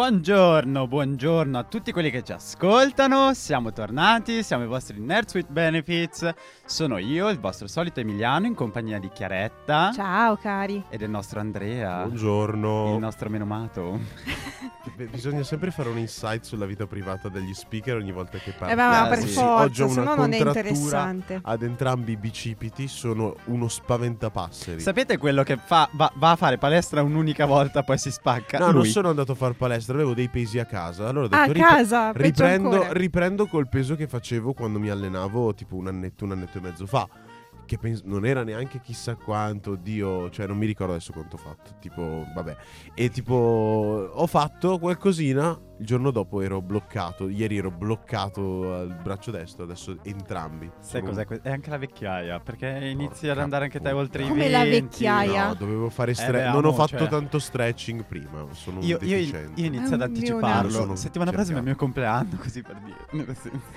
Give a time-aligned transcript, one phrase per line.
[0.00, 3.32] Buongiorno, buongiorno a tutti quelli che ci ascoltano.
[3.32, 6.34] Siamo tornati, siamo i vostri Nerds with Benefits.
[6.66, 9.92] Sono io, il vostro solito Emiliano, in compagnia di Chiaretta.
[9.94, 10.84] Ciao cari.
[10.90, 12.02] E del nostro Andrea.
[12.02, 12.92] Buongiorno.
[12.92, 13.98] Il nostro menomato.
[15.10, 18.72] Bisogna sempre fare un insight sulla vita privata degli speaker ogni volta che parli.
[18.74, 19.28] Eh, ma Eh, per sì.
[19.28, 21.40] forza, Oggi ho se una no non è contrattura interessante.
[21.42, 24.80] ad entrambi i bicipiti, sono uno spaventapasseri.
[24.80, 28.58] Sapete quello che fa, va, va a fare palestra un'unica volta, poi si spacca?
[28.58, 28.90] no, non Lui.
[28.90, 31.08] sono andato a far palestra, avevo dei pesi a casa.
[31.08, 35.54] Allora ho detto A "Rip- casa, riprendo, riprendo col peso che facevo quando mi allenavo
[35.54, 37.08] tipo un annetto, un annetto e mezzo fa.
[37.66, 41.38] Che pens- non era neanche chissà quanto, Dio, cioè non mi ricordo adesso quanto ho
[41.38, 41.72] fatto.
[41.80, 42.56] Tipo, vabbè.
[42.94, 43.34] E tipo,
[44.12, 45.58] ho fatto qualcosina.
[45.78, 47.28] Il giorno dopo ero bloccato.
[47.28, 50.70] Ieri ero bloccato al braccio destro, adesso entrambi.
[50.80, 51.26] Sai Sono- cos'è?
[51.26, 54.52] que- È anche la vecchiaia, perché inizi ad andare anche te oltre i Come 20.
[54.52, 55.46] la vecchiaia.
[55.48, 58.46] No, dovevo fare Eh, stre- beh, Non ho amo, fatto cioè- tanto stretching prima.
[58.52, 59.60] Sono Io, un io- deficiente.
[59.60, 60.96] io inizio ad È anticiparlo.
[60.96, 62.94] Settimana prossima è il mio compleanno, così per dire.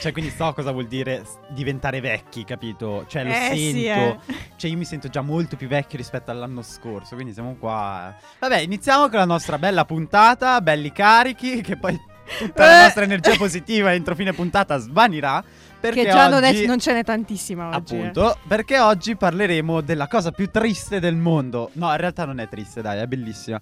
[0.00, 3.04] Cioè, quindi so cosa vuol dire diventare vecchi, capito?
[3.08, 3.56] Cioè, lo Eh, sento.
[3.56, 4.18] sì, eh.
[4.56, 7.14] Cioè, io mi sento già molto più vecchio rispetto all'anno scorso.
[7.14, 8.14] Quindi siamo qua.
[8.40, 10.92] Vabbè, iniziamo con la nostra bella puntata, belli
[11.34, 11.98] carichi, che poi
[12.38, 12.82] tutta la Eh.
[12.84, 15.42] nostra energia positiva entro fine puntata svanirà.
[15.78, 17.94] Perché Che già non, è- oggi- non ce n'è tantissima oggi.
[17.96, 17.98] eh.
[17.98, 21.70] Appunto, perché oggi parleremo della cosa più triste del mondo.
[21.74, 23.60] No, in realtà non è triste, dai, è bellissima.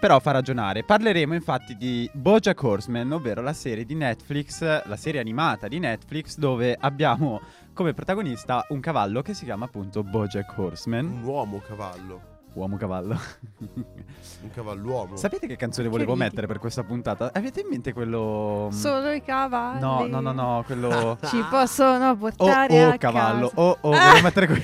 [0.00, 0.84] Però fa ragionare.
[0.84, 6.36] Parleremo infatti di Bojack Horseman, ovvero la serie di Netflix, la serie animata di Netflix,
[6.38, 7.40] dove abbiamo
[7.74, 11.04] come protagonista un cavallo che si chiama appunto Bojack Horseman.
[11.04, 12.36] Un uomo cavallo.
[12.58, 13.16] Uomo cavallo.
[13.60, 15.14] Un cavalluomo.
[15.16, 16.24] Sapete che canzone Che volevo ridi.
[16.24, 17.30] mettere per questa puntata?
[17.32, 18.68] Avete in mente quello...
[18.72, 19.78] Solo i cavalli.
[19.80, 21.16] No, no, no, no, quello...
[21.24, 23.48] Ci possono Oh, portare oh, a cavallo.
[23.48, 23.60] casa.
[23.60, 24.62] Oh, oh, volevo mettere qui.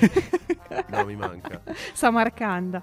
[0.88, 1.60] No, mi manca.
[1.92, 2.82] Samarcanda.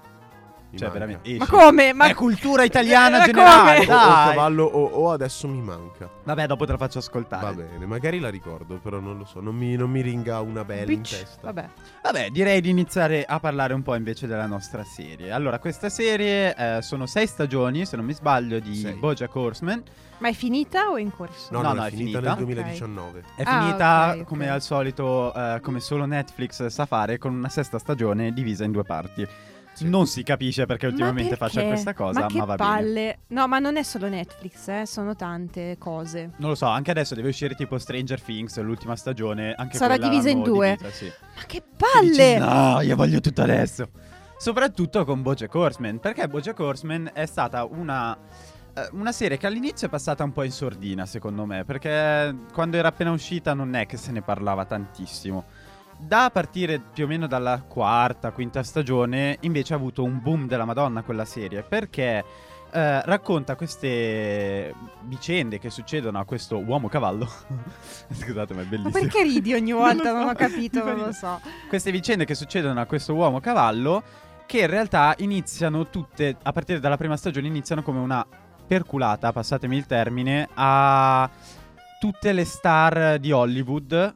[0.74, 1.36] Cioè, veramente.
[1.38, 1.94] Ma come?
[1.94, 3.98] Ma È cultura italiana Ma generale, come?
[3.98, 6.10] O, o cavallo o, o adesso mi manca.
[6.24, 7.44] Vabbè, dopo te la faccio ascoltare.
[7.46, 9.42] Va bene, magari la ricordo, però non lo so.
[9.42, 11.20] Non mi, non mi ringa una bella in Bitch.
[11.20, 11.40] testa.
[11.52, 11.70] Vabbè.
[12.04, 15.32] Vabbè, direi di iniziare a parlare un po' invece della nostra serie.
[15.32, 18.94] Allora, questa serie eh, sono sei stagioni, se non mi sbaglio, di Sei.
[18.94, 19.84] Bojack Horseman.
[20.20, 21.48] Ma è finita o è in corso?
[21.52, 22.36] No, No, no, no, è, è finita, finita.
[22.36, 23.24] nel 2019.
[23.36, 24.24] È Ah, finita, ok, ok.
[24.26, 28.72] come al solito, eh, come solo Netflix sa fare, con una sesta stagione divisa in
[28.72, 29.28] due parti.
[29.82, 29.90] Sì.
[29.90, 31.70] Non si capisce perché ultimamente ma faccia perché?
[31.70, 32.58] questa cosa, ma, ma che va bene.
[32.58, 33.20] palle.
[33.28, 36.30] No, ma non è solo Netflix, eh, sono tante cose.
[36.38, 39.54] Non lo so, anche adesso deve uscire tipo Stranger Things, l'ultima stagione.
[39.58, 40.76] Anche Sarà divisa in due.
[40.78, 41.12] divisa, sì.
[41.36, 42.36] Ma che palle!
[42.36, 43.90] dici, no, io voglio tutto adesso.
[44.38, 48.16] Soprattutto con Bojack Horseman, perché Bojack Horseman è stata una,
[48.74, 52.78] eh, una serie che all'inizio è passata un po' in sordina, secondo me, perché quando
[52.78, 55.46] era appena uscita non è che se ne parlava tantissimo.
[56.02, 60.66] Da partire più o meno dalla quarta, quinta stagione, invece ha avuto un boom della
[60.66, 62.24] Madonna quella serie, perché
[62.72, 64.74] eh, racconta queste
[65.04, 67.30] vicende che succedono a questo uomo cavallo.
[68.12, 68.92] Scusate, ma è Ma bellissimo.
[69.00, 70.12] perché ridi ogni volta?
[70.12, 71.40] Non lo Non, so, ho capito, non lo so.
[71.70, 74.04] queste vicende che succedono a questo uomo cavallo
[74.48, 78.26] che in realtà iniziano tutte a partire dalla prima stagione iniziano come una
[78.68, 81.30] perculata, passatemi il termine, a
[82.00, 84.16] tutte le star di Hollywood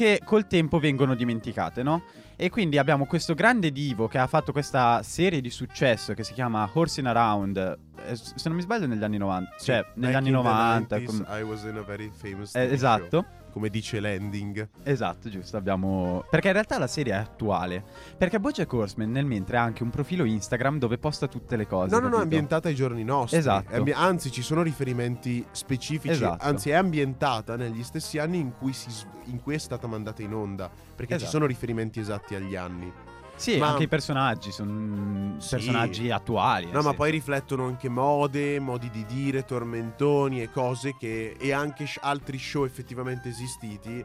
[0.00, 2.04] che col tempo vengono dimenticate, no?
[2.34, 6.32] E quindi abbiamo questo grande divo che ha fatto questa serie di successo che si
[6.32, 10.28] chiama Horsing Around, eh, se non mi sbaglio negli anni 90, cioè negli Back anni
[10.30, 10.96] in the 90.
[10.96, 13.08] 90s, com- I was in a very famous eh, esatto.
[13.10, 14.68] show, come dice Landing.
[14.82, 16.24] Esatto, giusto, abbiamo...
[16.30, 17.84] Perché in realtà la serie è attuale.
[18.16, 21.94] Perché Bojack Horseman nel mentre ha anche un profilo Instagram dove posta tutte le cose.
[21.94, 23.38] No, no, no, è ambientata ai giorni nostri.
[23.38, 23.74] Esatto.
[23.74, 26.14] Ambi- anzi, ci sono riferimenti specifici.
[26.14, 26.44] Esatto.
[26.44, 28.88] Anzi, è ambientata negli stessi anni in cui, si
[29.24, 30.68] in cui è stata mandata in onda.
[30.70, 31.30] Perché ci Esatto.
[31.30, 32.92] sono riferimenti esatti agli anni.
[33.40, 35.48] Sì, Ma- anche i personaggi sono Sì.
[35.56, 36.66] personaggi attuali.
[36.70, 36.96] No, eh, ma sì.
[36.96, 41.36] poi riflettono anche mode, modi di dire, tormentoni e cose che.
[41.38, 44.04] e anche sh- altri show effettivamente esistiti.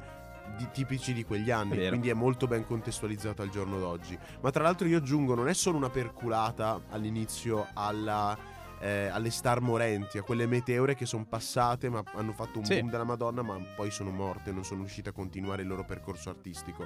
[0.58, 4.18] Di, tipici di quegli anni, È quindi è molto ben contestualizzata al giorno d'oggi.
[4.42, 8.38] Ma tra l'altro, io aggiungo: non è solo una perculata all'inizio alla,
[8.80, 12.76] eh, alle star morenti, a quelle meteore che sono passate, ma hanno fatto un Sì.
[12.80, 16.30] boom della Madonna, ma poi sono morte, non sono riuscite a continuare il loro percorso
[16.30, 16.86] artistico.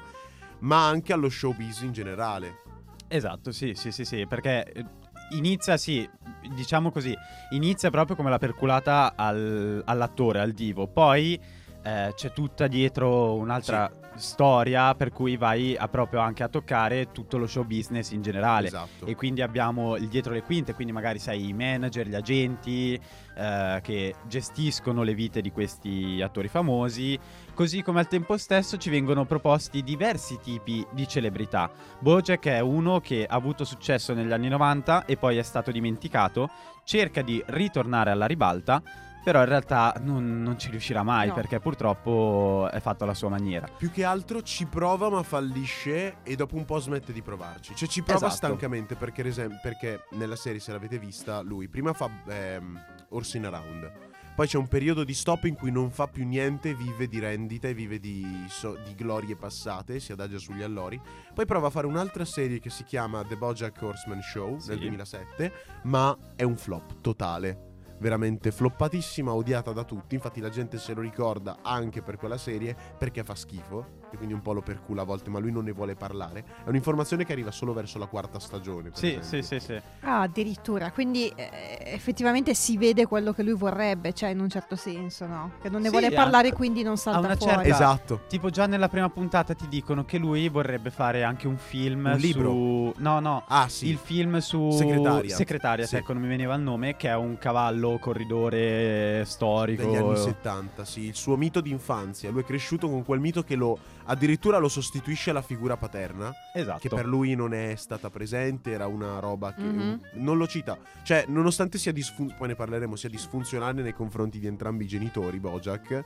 [0.60, 2.62] Ma anche allo showbiz in generale.
[3.08, 4.86] Esatto, sì, sì, sì, sì, perché eh,
[5.32, 6.08] inizia, sì,
[6.56, 7.16] diciamo così,
[7.52, 11.40] inizia proprio come la perculata al- all'attore, al divo, poi
[11.84, 13.90] eh, c'è tutta dietro un'altra
[14.20, 18.68] storia per cui vai a proprio anche a toccare tutto lo show business in generale.
[18.68, 19.06] Esatto.
[19.06, 23.00] E quindi abbiamo il dietro le quinte, quindi magari sai i manager, gli agenti
[23.40, 27.18] eh, che gestiscono le vite di questi attori famosi,
[27.54, 31.72] così come al tempo stesso ci vengono proposti diversi tipi di celebrità.
[32.00, 36.50] Bojack è uno che ha avuto successo negli anni 90 e poi è stato dimenticato,
[36.84, 38.82] cerca di ritornare alla ribalta.
[39.24, 41.34] Però in realtà non, non ci riuscirà mai No.
[41.34, 43.68] perché purtroppo è fatto alla sua maniera.
[43.68, 47.76] Più che altro ci prova ma fallisce e dopo un po' smette di provarci.
[47.76, 48.36] Cioè ci prova Esatto.
[48.48, 52.80] stancamente perché, esem- perché nella serie, se l'avete vista, lui prima fa ehm,
[53.10, 53.92] Orsin Around.
[54.36, 57.68] Poi c'è un periodo di stop in cui non fa più niente, vive di rendita
[57.68, 61.00] e vive di, so- di glorie passate, si adagia sugli allori.
[61.34, 64.70] Poi prova a fare un'altra serie che si chiama The Bojack Horseman Show Sì.
[64.70, 65.52] nel 2007,
[65.84, 67.69] ma è un flop totale.
[68.00, 70.16] Veramente floppatissima, odiata da tutti.
[70.16, 74.08] Infatti la gente se lo ricorda anche per quella serie perché fa schifo.
[74.12, 76.44] E quindi un po' lo percula a volte, ma lui non ne vuole parlare.
[76.66, 78.90] È un'informazione che arriva solo verso la quarta stagione.
[78.90, 79.80] per Sì, sì, sì, sì.
[80.02, 80.92] Ah, addirittura.
[80.92, 85.52] Quindi eh, effettivamente si vede quello che lui vorrebbe, cioè in un certo senso, no?
[85.62, 87.52] Che non ne Sì, vuole parlare, quindi non salta una fuori.
[87.54, 88.22] certa- Esatto.
[88.28, 92.18] Tipo già nella prima puntata ti dicono che lui vorrebbe fare anche un film Un
[92.20, 92.50] libro?
[92.52, 92.94] su...
[92.98, 93.44] No, no.
[93.48, 93.88] Ah, sì.
[93.90, 95.36] Il film su Secretariat.
[95.38, 95.98] Secretariat, Sì.
[95.98, 99.84] ecco, non mi veniva il nome, che è un cavallo corridore storico.
[99.84, 102.32] Degli anni 70, sì, il suo mito d'infanzia.
[102.32, 103.78] Lui è cresciuto con quel mito che lo
[104.10, 106.80] addirittura lo sostituisce alla figura paterna, Esatto.
[106.80, 110.02] che per lui non è stata presente, era una roba che Mhm.
[110.14, 110.78] non lo cita.
[111.04, 115.40] Cioè, nonostante sia disfun- poi ne parleremo, sia disfunzionale nei confronti di entrambi i genitori,
[115.40, 116.04] Bojack,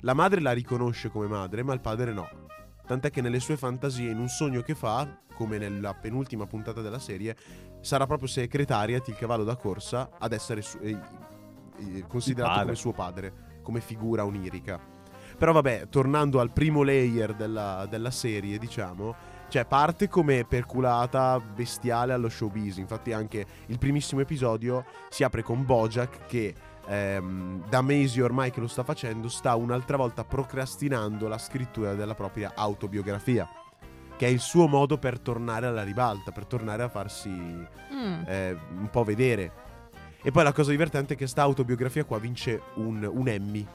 [0.00, 2.28] la madre la riconosce come madre, ma il padre no.
[2.86, 6.98] Tant'è che nelle sue fantasie, in un sogno che fa, come nella penultima puntata della
[6.98, 7.36] serie,
[7.80, 10.98] sarà proprio Secretariat, il cavallo da corsa, ad essere su- eh,
[11.78, 14.92] eh, considerato come suo padre, come figura onirica.
[15.36, 19.14] Però vabbè, tornando al primo layer della, della serie, diciamo,
[19.48, 22.78] cioè parte come perculata bestiale allo showbiz.
[22.78, 26.54] Infatti anche il primissimo episodio si apre con Bojack che
[26.86, 32.14] ehm, da mesi ormai che lo sta facendo sta un'altra volta procrastinando la scrittura della
[32.14, 33.48] propria autobiografia.
[34.16, 38.22] Che è il suo modo per tornare alla ribalta, per tornare a farsi Mm.
[38.26, 39.52] eh, un po' vedere.
[40.22, 43.66] E poi la cosa divertente è che sta autobiografia qua vince un, un Emmy.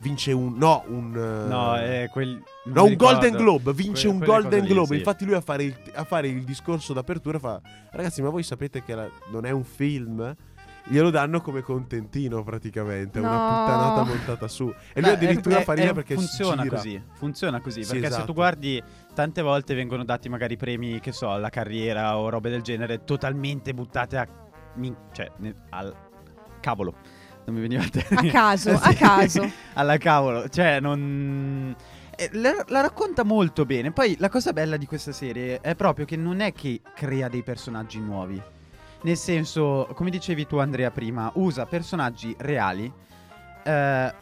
[0.00, 0.56] Vince un...
[0.56, 1.12] No, un...
[1.16, 2.40] eh, No, è quel...
[2.66, 3.36] No, un Golden ricordo.
[3.42, 4.86] Globe, vince Que- un quelle Golden lì, Globe.
[4.88, 4.94] sì.
[4.96, 7.60] Infatti lui a fare, il, a fare il discorso d'apertura fa
[7.90, 10.34] Ragazzi, ma voi sapete che la- non è un film?
[10.90, 13.64] Glielo danno come contentino praticamente, è una No.
[13.64, 14.72] puttanata montata su.
[14.94, 16.76] E lui Beh, addirittura è- fa ridere perché funziona si gira.
[16.76, 17.02] così.
[17.14, 17.82] Funziona così.
[17.82, 18.26] Sì, perché se esatto.
[18.26, 18.82] tu guardi,
[19.14, 23.74] tante volte vengono dati magari premi, che so, alla carriera o robe del genere, totalmente
[23.74, 24.26] buttate a.
[24.76, 25.30] min- cioè,
[25.70, 25.94] al.
[26.60, 26.94] Cavolo.
[27.48, 28.94] Non mi veniva A caso, a Sì.
[28.96, 29.50] caso.
[29.74, 30.48] alla cavolo.
[30.48, 31.74] Cioè, non.
[32.14, 33.90] eh, La, la racconta molto bene.
[33.90, 37.42] Poi la cosa bella di questa serie è proprio che non è che crea dei
[37.42, 38.40] personaggi nuovi.
[39.00, 42.92] Nel senso, come dicevi tu, Andrea, prima, usa personaggi reali.
[43.64, 44.14] eh,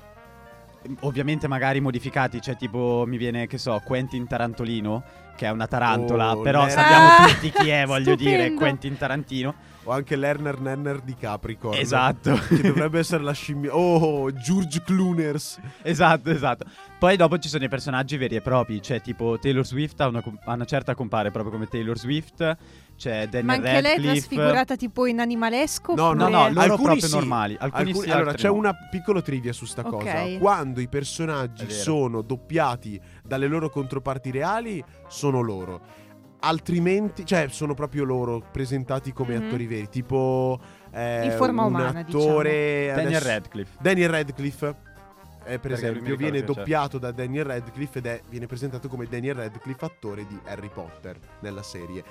[1.01, 5.03] ovviamente magari modificati, cioè tipo mi viene, che so, Quentin Tarantolino,
[5.35, 8.55] che è una tarantola, Oh, però sappiamo Ah, tutti chi è, voglio dire.
[8.55, 9.55] Quentin Tarantino.
[9.89, 11.79] O anche Lerner Nenner di Capricorn.
[11.79, 12.35] Esatto.
[12.49, 13.75] Che dovrebbe essere la scimmia.
[13.75, 15.61] Oh, George Clooners.
[15.83, 16.65] Esatto, esatto.
[16.99, 20.23] Poi dopo ci sono i personaggi veri e propri, cioè tipo Taylor Swift a una,
[20.45, 22.57] a una certa compare proprio come Taylor Swift,
[22.97, 24.13] c'è Daniel Ma anche lei è Radcliffe.
[24.29, 25.95] trasfigurata tipo in animalesco?
[25.95, 27.15] No, No, no, loro Alcuni proprio sì.
[27.15, 28.55] normali, alcuni Alcuni- sì, allora, c'è no.
[28.55, 29.91] una piccola trivia su sta Ok.
[29.91, 30.39] cosa.
[30.39, 36.05] Quando i personaggi sono doppiati dalle loro controparti reali, sono loro.
[36.41, 39.47] Altrimenti, cioè, sono proprio loro presentati come Mhm.
[39.47, 39.89] attori veri.
[39.89, 40.61] Tipo
[40.93, 42.87] eh, In forma un umana, attore.
[42.95, 43.77] Daniel adesso- Radcliffe.
[43.81, 44.67] Daniel Radcliffe.
[44.69, 46.45] eh, per Perché esempio, viene c'è.
[46.45, 51.17] doppiato da Daniel Radcliffe ed è, viene presentato come Daniel Radcliffe, attore di Harry Potter
[51.41, 52.03] nella serie.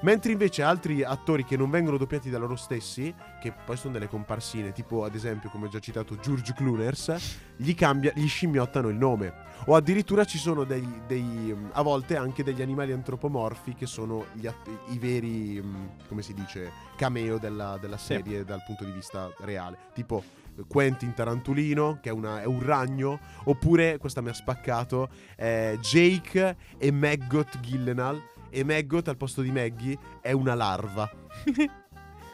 [0.00, 4.08] Mentre invece altri attori che non vengono doppiati da loro stessi, che poi sono delle
[4.08, 7.14] comparsine, tipo ad esempio, come ho già citato, George Clooners,
[7.56, 9.44] gli, cambia, gli scimmiottano il nome.
[9.66, 14.46] O addirittura ci sono dei, dei, a volte anche degli animali antropomorfi che sono gli
[14.88, 18.06] i veri, um, come si dice, cameo della, della Sì.
[18.06, 19.78] serie dal punto di vista reale.
[19.94, 20.22] Tipo
[20.68, 26.56] Quentin Tarantulino, che è, una- è un ragno, oppure, questa mi ha spaccato, eh, Jake
[26.78, 28.20] e Maggot Gillenal.
[28.50, 31.10] E Maggot al posto di Maggie è una larva.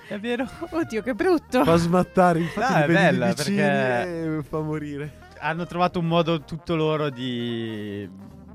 [0.08, 0.46] È vero?
[0.68, 1.64] Oddio, che brutto.
[1.64, 5.12] Fa smattare, infatti No, li è bella, perché- fa morire.
[5.38, 8.06] Hanno trovato un modo tutto loro di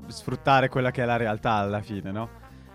[0.06, 2.30] sfruttare quella che è la realtà alla fine, no?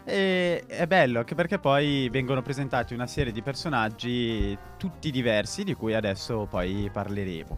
[0.06, 5.76] E è bello anche perché poi vengono presentati una serie di personaggi tutti diversi di
[5.76, 7.58] cui adesso poi parleremo.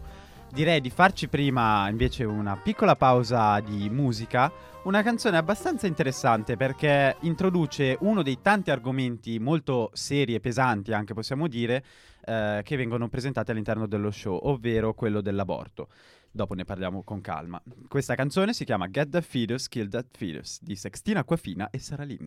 [0.52, 4.50] direi di farci prima invece una piccola pausa di musica.
[4.84, 11.12] Una canzone abbastanza interessante perché introduce uno dei tanti argomenti molto seri e pesanti, anche
[11.12, 11.84] possiamo dire,
[12.24, 15.88] eh, che vengono presentati all'interno dello show, ovvero quello dell'aborto.
[16.36, 17.60] Dopo ne parliamo con calma.
[17.88, 22.04] Questa canzone si chiama Get the Fetus, Kill That Fetus di Sextina Aquafina e Sara
[22.04, 22.26] Lynn.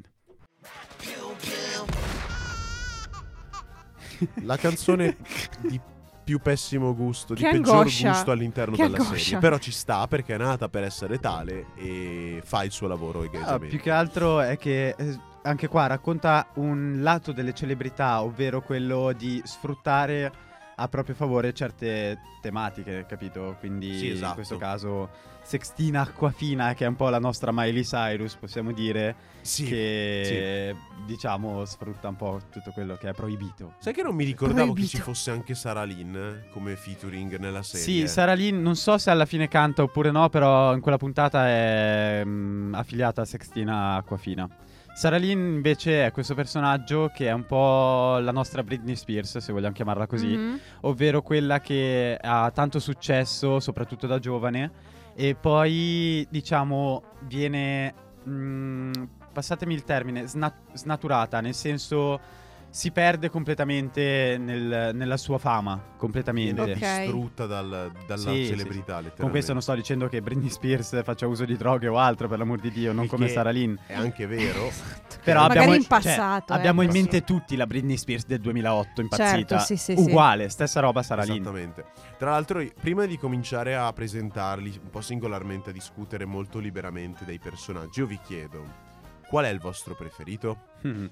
[4.42, 5.16] La canzone
[5.62, 5.80] di
[6.24, 8.10] più pessimo gusto, di Che peggior angoscia.
[8.10, 9.18] gusto all'interno Che della angoscia.
[9.24, 9.38] serie.
[9.40, 13.26] Però ci sta perché è nata per essere tale e fa il suo lavoro Ah,
[13.26, 13.68] egregiamente.
[13.68, 19.14] più che altro è che eh, anche qua racconta un lato delle celebrità, ovvero quello
[19.16, 20.48] di sfruttare
[20.80, 23.56] a proprio favore certe tematiche, capito?
[23.60, 24.28] Quindi Sì, esatto.
[24.30, 25.10] in questo caso
[25.44, 29.66] Sextina Acquafina, che è un po' la nostra Miley Cyrus, possiamo dire, Sì.
[29.66, 33.74] che diciamo sfrutta un po' tutto quello che è proibito.
[33.80, 34.98] Sai che non mi ricordavo che Proibito.
[34.98, 36.16] ci fosse anche Sara Lynn
[36.52, 37.84] come featuring nella serie?
[37.86, 41.48] Sì, Sara Lynn non so se alla fine canta oppure no, però in quella puntata
[41.48, 44.48] è mm, affiliata a Sextina Acquafina.
[45.00, 49.54] Sara Lynn invece è questo personaggio che è un po' la nostra Britney Spears, se
[49.54, 50.60] vogliamo chiamarla così, Mhm.
[50.82, 54.70] ovvero quella che ha tanto successo, soprattutto da giovane,
[55.16, 57.94] e poi diciamo viene,
[58.28, 58.92] mm,
[59.32, 62.20] passatemi il termine, sna- snaturata, nel senso
[62.72, 66.64] si perde completamente nel- nella sua fama, completamente.
[66.64, 67.00] Viene Ok.
[67.02, 69.04] distrutta dal- dalla Sì, sì, celebrità, sì.
[69.06, 69.22] letteralmente.
[69.22, 72.38] Con questo non sto dicendo che Britney Spears faccia uso di droghe o altro, per
[72.38, 73.76] l'amor di Dio, non Il come che Sara Lynn.
[73.88, 74.70] È anche vero.
[75.24, 76.56] Però Magari abbiamo, in cioè, passato, eh.
[76.56, 79.28] abbiamo in mente tutti la Britney Spears del 2008 impazzita.
[79.30, 80.00] Certo, sì, sì, sì.
[80.02, 81.42] Uguale, stessa roba Sara Lynn.
[81.42, 81.86] Esattamente.
[82.18, 87.26] Tra l'altro, i- prima di cominciare a presentarli un po' singolarmente, a discutere molto liberamente
[87.26, 88.64] dei personaggi, io vi chiedo
[89.28, 90.58] qual è il vostro preferito?
[90.84, 91.10] Mhm.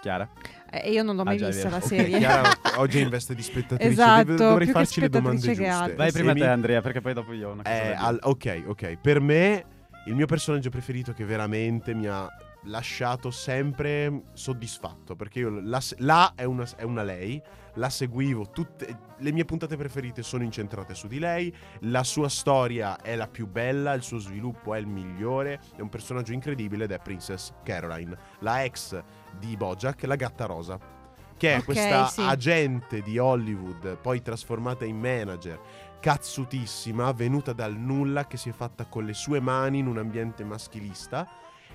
[0.00, 0.28] Chiara?
[0.70, 2.18] Eh, io non l'ho mai Ah, già, è vista la serie.
[2.18, 3.90] Chiara oggi è in veste di spettatrice.
[3.92, 5.66] Esatto, dov- dovrei più che farci le domande giuste.
[5.66, 5.96] altro.
[5.96, 8.18] Vai prima E te, mi- Andrea, perché poi dopo io ho una cosa Eh, al-
[8.22, 8.96] ok, ok.
[9.00, 9.64] Per me,
[10.06, 12.26] il mio personaggio preferito che veramente mi ha
[12.64, 15.16] lasciato sempre soddisfatto.
[15.16, 17.40] Perché io la, la è, una, è una lei,
[17.74, 23.00] la seguivo, tutte le mie puntate preferite sono incentrate su di lei, la sua storia
[23.00, 26.92] è la più bella, il suo sviluppo è il migliore, è un personaggio incredibile ed
[26.92, 29.02] è Princess Caroline, la ex
[29.38, 30.98] di Bojack, la gatta rosa.
[31.36, 32.20] Che è Ok, questa sì.
[32.20, 35.58] agente di Hollywood, poi trasformata in manager,
[35.98, 40.44] cazzutissima, venuta dal nulla, che si è fatta con le sue mani in un ambiente
[40.44, 41.26] maschilista.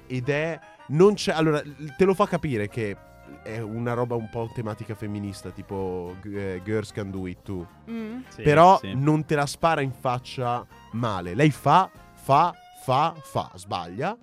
[0.06, 0.60] Ed è.
[0.90, 1.32] Non c'è.
[1.32, 1.64] Allora,
[1.98, 2.96] te lo fa capire che
[3.44, 7.68] è una roba un po' tematica femminista, tipo eh, Girls Can Do It Too.
[7.90, 8.22] Mm.
[8.30, 8.94] Sì, Però sì.
[8.96, 11.36] non te la spara in faccia male.
[11.36, 12.54] Lei fa, fa,
[12.84, 14.18] fa, fa, sbaglia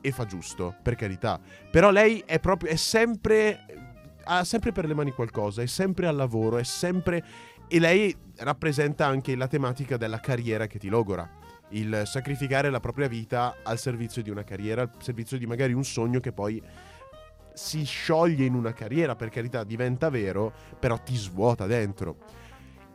[0.00, 1.40] e fa giusto, per carità.
[1.70, 3.64] Però lei è proprio, è sempre,
[4.24, 7.24] ha sempre per le mani qualcosa, è sempre al lavoro, è sempre...
[7.68, 11.28] E lei rappresenta anche la tematica della carriera che ti logora.
[11.70, 15.84] Il sacrificare la propria vita al servizio di una carriera, al servizio di magari un
[15.84, 16.62] sogno che poi
[17.54, 22.16] si scioglie in una carriera, per carità, diventa vero, però ti svuota dentro.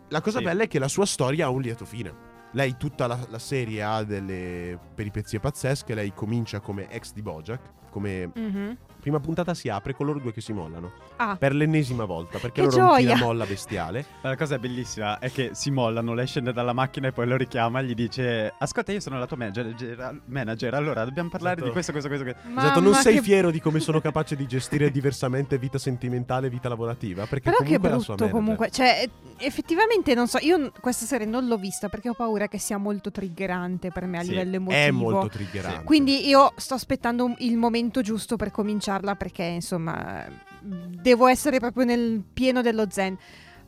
[0.10, 0.44] La cosa Sì.
[0.46, 2.36] bella è che la sua storia ha un lieto fine.
[2.52, 7.90] Lei tutta la, la serie ha delle peripezie pazzesche, lei comincia come ex di Bojack,
[7.90, 8.78] come Mhm.
[9.08, 12.62] Prima puntata si apre con loro due che si mollano, Ah, per l'ennesima volta, perché
[12.62, 13.14] Che loro gioia!
[13.14, 14.06] tira molla bestiale.
[14.22, 17.26] Ma La cosa è bellissima è che si mollano, lei scende dalla macchina e poi
[17.26, 21.56] lo richiama e gli dice Ascolta io sono la tua manager, manager allora dobbiamo parlare
[21.56, 21.68] Esatto.
[21.68, 22.42] di questo, questo, questo, questo.
[22.60, 26.48] esatto, non mamma, sei che- fiero di come sono capace di gestire diversamente vita sentimentale
[26.48, 28.40] e vita lavorativa, perché Però che comunque è la sua brutto manager.
[28.42, 29.10] comunque, cioè
[29.40, 33.12] effettivamente non so, io questa serie non l'ho vista perché ho paura che sia molto
[33.12, 34.82] triggerante per me a Sì, livello emotivo.
[34.82, 35.84] È molto triggerante.
[35.84, 38.52] Quindi io sto aspettando il momento giusto per
[38.98, 40.26] cominciarla perché insomma
[40.60, 43.18] devo essere proprio nel pieno dello zen.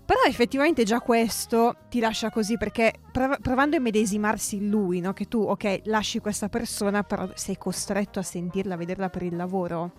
[0.06, 5.14] Però effettivamente già questo ti lascia così perché prov- provando a medesimarsi in lui, no?
[5.14, 9.36] che tu ok lasci questa persona però sei costretto a sentirla, a vederla per il
[9.36, 9.92] lavoro.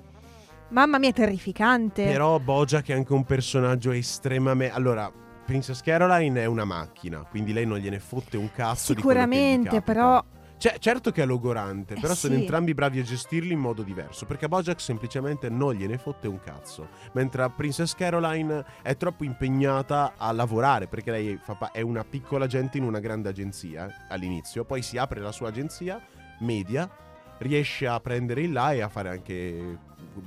[0.70, 2.04] Mamma mia, terrificante.
[2.04, 4.74] Però Bojack è anche un personaggio estremamente...
[4.74, 5.10] Allora,
[5.44, 10.24] Princess Caroline è una macchina, quindi lei non gliene fotte un cazzo Sicuramente, però
[10.60, 12.40] Cioè, certo che è logorante, Eh però sono sì.
[12.40, 14.26] entrambi bravi a gestirli in modo diverso.
[14.26, 16.88] Perché Bojack semplicemente non gliene fotte un cazzo.
[17.12, 20.86] Mentre Princess Caroline è troppo impegnata a lavorare.
[20.86, 24.66] Perché lei fa pa- è una piccola gente in una grande agenzia eh, all'inizio.
[24.66, 25.98] Poi si apre la sua agenzia
[26.40, 26.90] media,
[27.38, 29.78] riesce a prendere il là e a fare anche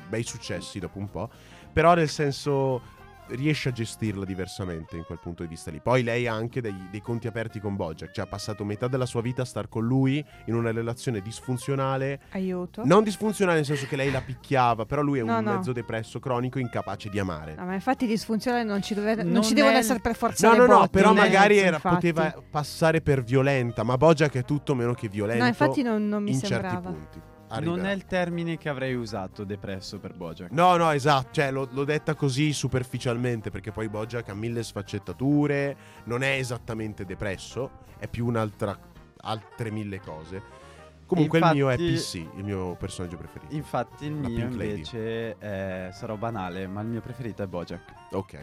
[0.10, 1.30] bei successi dopo un po'.
[1.72, 2.82] Però nel senso
[3.30, 5.80] riesce a gestirla diversamente in quel punto di vista lì.
[5.82, 9.06] Poi lei ha anche dei, dei conti aperti con Bojack, cioè ha passato metà della
[9.06, 12.20] sua vita a star con lui in una relazione disfunzionale.
[12.32, 12.82] Aiuto.
[12.86, 15.56] Non disfunzionale nel senso che lei la picchiava, però lui è un No, no.
[15.56, 17.56] mezzo depresso cronico incapace di amare.
[17.56, 20.56] No, ma infatti disfunzionale non ci, dove- non Non ci devono essere per forza No,
[20.56, 24.94] no, no, botte, però magari era- poteva passare per violenta, ma Bojack è tutto meno
[24.94, 26.70] che violento No, infatti non, non mi in sembrava.
[26.70, 27.22] certi punti.
[27.60, 27.90] Non Arriverà.
[27.92, 30.52] è il termine che avrei usato depresso per Bojack.
[30.52, 35.76] No, no, esatto, cioè l'ho, l'ho detta così superficialmente perché poi Bojack ha mille sfaccettature,
[36.06, 37.70] non è esattamente depresso,
[38.00, 38.78] è più un'altra
[39.26, 40.62] altre mille cose.
[41.06, 41.94] Comunque il mio è Infatti-
[42.26, 43.54] PC, il mio personaggio preferito.
[43.54, 47.94] Infatti il La mio Pink invece è- sarò banale, ma il mio preferito è Bojack.
[48.14, 48.38] Ok.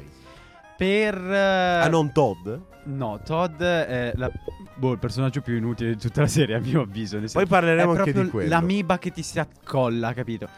[0.80, 1.14] Per...
[1.14, 2.48] Ah, non Todd?
[2.84, 4.30] No, Todd è la-
[4.76, 7.18] boh, il personaggio più inutile di tutta la serie, a mio avviso.
[7.18, 8.48] nel Poi parleremo anche di quello.
[8.48, 10.48] l'amiba che ti si accolla, capito?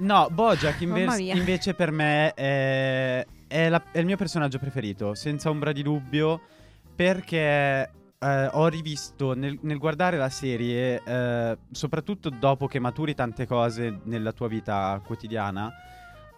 [0.00, 5.48] No, Bojack inve- invece per me è, è la- è il mio personaggio preferito, senza
[5.48, 6.38] ombra di dubbio,
[6.94, 13.46] perché eh, ho rivisto nel, nel guardare la serie, eh, soprattutto dopo che maturi tante
[13.46, 15.72] cose nella tua vita quotidiana,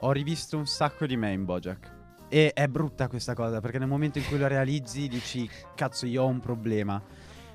[0.03, 1.97] ho rivisto un sacco di me in Bojack.
[2.29, 6.25] E è brutta questa cosa, perché nel momento in cui lo realizzi dici, cazzo, io
[6.25, 7.03] ho un problema.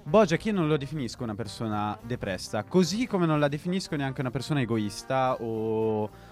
[0.05, 4.31] Bojack io non lo definisco una persona depressa, così come non la definisco neanche una
[4.31, 6.31] persona egoista o...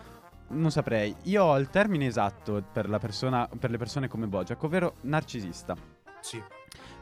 [0.50, 1.16] Non saprei.
[1.24, 5.78] Io ho il termine esatto per, la persona, per le persone come Bojack, ovvero narcisista.
[6.20, 6.44] Sì.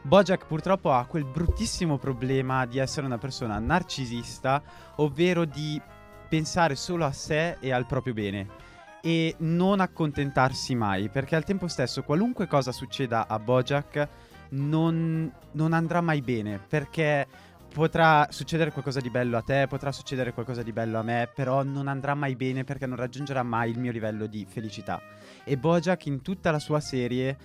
[0.02, 4.62] Bojack purtroppo ha quel bruttissimo problema di essere una persona narcisista,
[4.96, 5.82] ovvero di
[6.28, 8.68] pensare solo a sé e al proprio bene
[9.02, 14.08] e non accontentarsi mai, perché al tempo stesso qualunque cosa succeda a Bojack
[14.50, 17.26] non, non andrà mai bene, perché
[17.72, 21.62] potrà succedere qualcosa di bello a te, potrà succedere qualcosa di bello a me, però
[21.62, 25.00] non andrà mai bene perché non raggiungerà mai il mio livello di felicità.
[25.44, 27.36] E Bojack in tutta la sua serie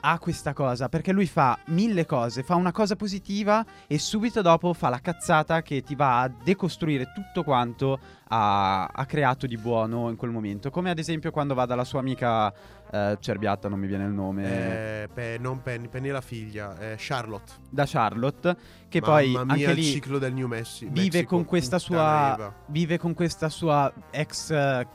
[0.00, 4.72] ha questa cosa perché lui fa mille cose, fa una cosa positiva e subito dopo
[4.72, 10.08] fa la cazzata che ti va a decostruire tutto quanto ha, ha creato di buono
[10.08, 10.70] in quel momento.
[10.70, 12.52] Come ad esempio quando va dalla sua amica
[12.92, 16.78] eh, Cerbiatta, non mi viene il nome, Eh, Pe- non Penny, Penny è la figlia,
[16.78, 17.52] eh, Charlotte.
[17.68, 18.56] da Charlotte,
[18.88, 20.86] che Mamma poi mia, anche il lì ciclo del New Messi.
[20.86, 21.44] vive Mexico, con
[21.78, 24.86] sua vive con questa sua ex eh,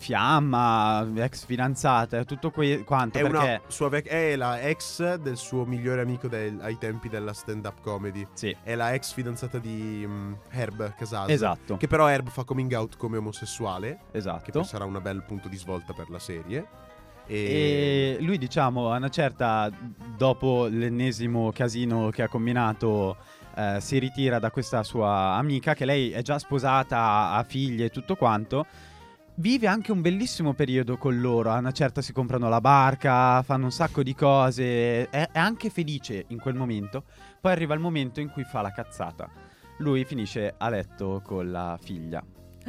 [0.00, 6.00] fiamma, ex fidanzata, tutto que- quanto È, perché vec- è la ex del suo migliore
[6.00, 8.26] amico del- ai tempi della stand-up comedy.
[8.32, 11.28] sì, È la ex fidanzata di mm, Herb Casas.
[11.28, 13.98] esatto, Che però Herb fa coming out come omosessuale.
[14.10, 14.50] Che esatto.
[14.50, 16.66] poi sarà un bel punto di svolta per la serie.
[17.26, 19.70] E, E lui, diciamo, a una certa,
[20.16, 23.16] dopo l'ennesimo casino che ha combinato,
[23.54, 27.90] eh, si ritira da questa sua amica, che lei è già sposata, ha figlie e
[27.90, 28.66] tutto quanto.
[29.40, 31.50] Vive anche un bellissimo periodo con loro.
[31.50, 35.08] A una certa si comprano la barca, fanno un sacco di cose.
[35.08, 37.04] È, è anche felice in quel momento.
[37.40, 39.30] Poi arriva il momento in cui fa la cazzata.
[39.78, 42.22] Lui finisce a letto con la figlia.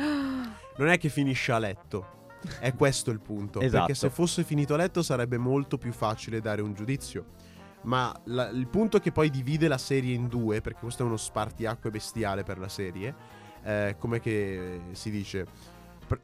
[0.78, 2.30] non è che finisce a letto.
[2.62, 3.60] È questo il punto.
[3.60, 3.88] Esatto.
[3.88, 7.34] Perché se fosse finito a letto sarebbe molto più facile dare un giudizio.
[7.82, 11.18] Ma la- il punto che poi divide la serie in due, perché questo è uno
[11.18, 13.14] spartiacque bestiale per la serie,
[13.62, 15.46] eh, come che si dice,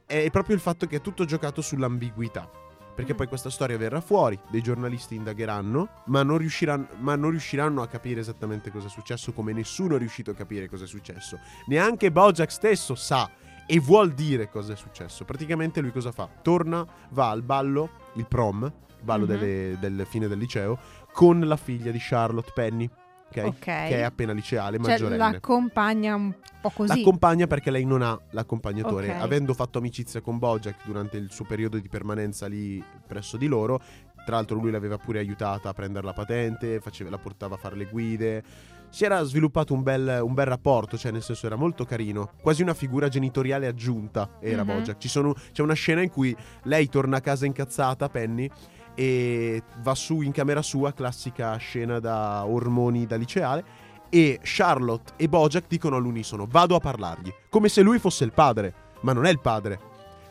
[0.06, 2.50] è proprio il fatto che è tutto giocato sull'ambiguità.
[2.94, 3.16] Perché Mm.
[3.16, 7.86] poi questa storia verrà fuori, dei giornalisti indagheranno, ma non, riusciranno, ma non riusciranno a
[7.86, 11.38] capire esattamente cosa è successo, come nessuno è riuscito a capire cosa è successo.
[11.66, 13.30] Neanche Bojack stesso sa
[13.66, 15.24] e vuol dire cosa è successo.
[15.24, 16.28] Praticamente lui cosa fa?
[16.42, 19.30] Torna, va al ballo, il prom, ballo Mhm.
[19.30, 20.76] delle- del fine del liceo,
[21.12, 22.90] con la figlia di Charlotte Penny,
[23.30, 23.44] ok?
[23.46, 23.58] Ok.
[23.64, 25.16] Che è appena liceale, Cioè, maggiorenne.
[25.16, 26.96] l'accompagna un po' così.
[26.96, 29.10] L'accompagna perché lei non ha l'accompagnatore.
[29.10, 29.20] Ok.
[29.22, 33.80] Avendo fatto amicizia con Bojack durante il suo periodo di permanenza lì presso di loro,
[34.24, 37.76] tra l'altro lui l'aveva pure aiutata a prendere la patente, faceva- la portava a fare
[37.76, 38.42] le guide.
[38.90, 42.62] Si era sviluppato un bel, un bel rapporto, cioè nel senso era molto carino, quasi
[42.62, 44.66] una figura genitoriale aggiunta era Mhm.
[44.74, 44.98] Bojack.
[44.98, 48.50] Ci sono- c'è una scena in cui lei torna a casa incazzata, Penny,
[48.98, 53.64] e va su in camera sua, classica scena da ormoni da liceale,
[54.08, 58.74] e Charlotte e Bojack dicono all'unisono vado a parlargli, come se lui fosse il padre,
[59.02, 59.78] ma non è il padre.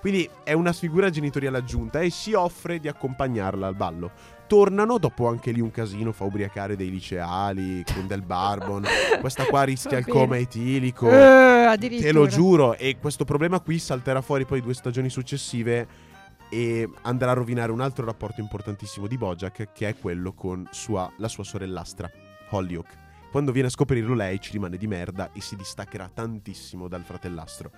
[0.02, 4.12] Quindi è una figura genitoriale aggiunta e si offre di accompagnarla al ballo.
[4.48, 8.84] Tornano, dopo anche lì un casino, fa ubriacare dei liceali con del barbon.
[9.22, 11.10] Questa qua rischia il coma etilico.
[11.10, 12.12] Addirittura.
[12.12, 16.07] Te lo giuro, e questo problema qui salterà fuori poi due stagioni successive
[16.50, 21.12] e andrà a rovinare un altro rapporto importantissimo di Bojack, che è quello con sua-
[21.18, 22.10] la sua sorellastra,
[22.50, 23.06] Holyoke.
[23.32, 27.72] Quando viene a scoprirlo lei ci rimane di merda e si distaccherà tantissimo dal fratellastro.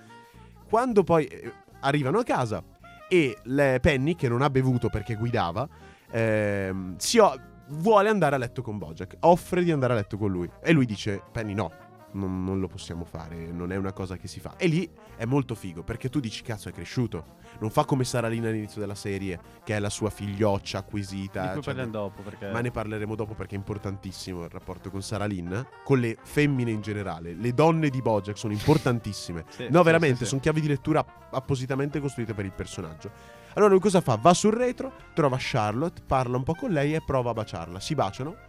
[0.68, 2.62] Quando poi eh, arrivano a casa
[3.08, 3.36] e
[3.80, 5.68] Penny, che non ha bevuto perché guidava,
[6.10, 7.34] ehm, si o-
[7.70, 10.86] vuole andare a letto con Bojack, offre di andare a letto con lui e lui
[10.86, 11.70] dice Penny no.
[12.12, 14.54] Non, non lo possiamo fare, non è una cosa che si fa.
[14.56, 17.38] E lì è molto figo perché tu dici cazzo è cresciuto.
[17.60, 21.42] Non fa come Saralina all'inizio della serie, che è la sua figlioccia acquisita.
[21.42, 22.50] Di cui cioè, parliamo dopo perché...
[22.50, 26.70] ma ne parleremo dopo perché è importantissimo il rapporto con Sara Lynn, con le femmine
[26.70, 27.34] in generale.
[27.34, 29.44] Le donne di Bojack sono importantissime.
[29.60, 30.28] Sì, no, veramente, sì, sì.
[30.30, 33.10] sono chiavi di lettura appositamente costruite per il personaggio.
[33.54, 34.14] Allora lui cosa fa?
[34.14, 37.80] Va sul retro, trova Charlotte, parla un po' con lei e prova a baciarla.
[37.80, 38.48] Si baciano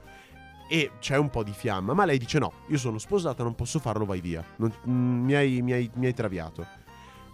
[0.72, 3.78] e c'è un po' di fiamma, ma lei dice no, io sono sposata, non posso
[3.80, 4.42] farlo, vai via.
[4.56, 6.66] Non- mm, mi, hai, mi hai- mi hai traviato.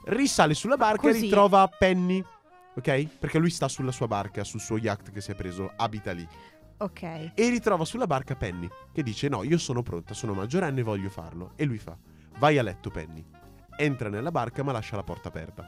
[0.06, 1.22] Risale sulla barca e Così.
[1.26, 2.24] ritrova Penny.
[2.76, 3.08] Ok?
[3.20, 6.28] Perché lui sta sulla sua barca, sul suo yacht che si è preso, abita lì
[6.80, 7.02] Ok.
[7.02, 11.10] e ritrova sulla barca Penny che dice no io sono pronta sono maggiorenne e voglio
[11.10, 11.98] farlo e lui fa
[12.38, 13.26] vai a letto Penny
[13.78, 15.66] entra nella barca ma lascia la porta aperta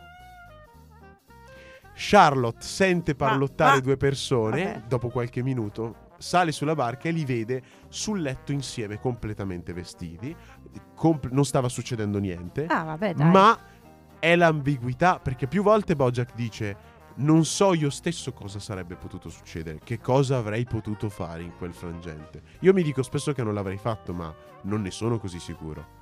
[1.96, 4.84] Charlotte sente parlottare ma- due persone vabbè.
[4.88, 10.36] dopo qualche minuto sale sulla barca e li vede sul letto insieme completamente vestiti
[10.94, 13.30] compl- non stava succedendo niente Ah, vabbè, dai.
[13.32, 13.58] ma
[14.20, 19.80] è l'ambiguità perché più volte Bojack dice non so io stesso cosa sarebbe potuto succedere,
[19.84, 22.42] che cosa avrei potuto fare in quel frangente.
[22.62, 25.98] Io mi dico spesso che non l'avrei fatto, ma non ne sono così sicuro.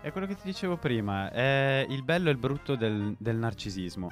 [0.00, 4.10] È quello che ti dicevo prima, è il bello e il brutto del, del narcisismo.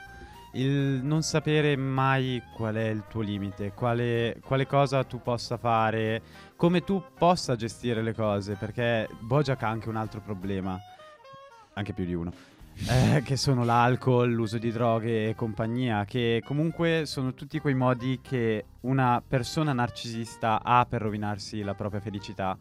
[0.52, 6.20] Il non sapere mai qual è il tuo limite, quale, quale cosa tu possa fare,
[6.56, 10.78] come tu possa gestire le cose, perché Bojack ha anche un altro problema,
[11.72, 12.32] anche più di uno,
[12.88, 18.20] eh, che sono l'alcol, l'uso di droghe e compagnia, che comunque sono tutti quei modi
[18.22, 22.56] che una persona narcisista ha per rovinarsi la propria felicità.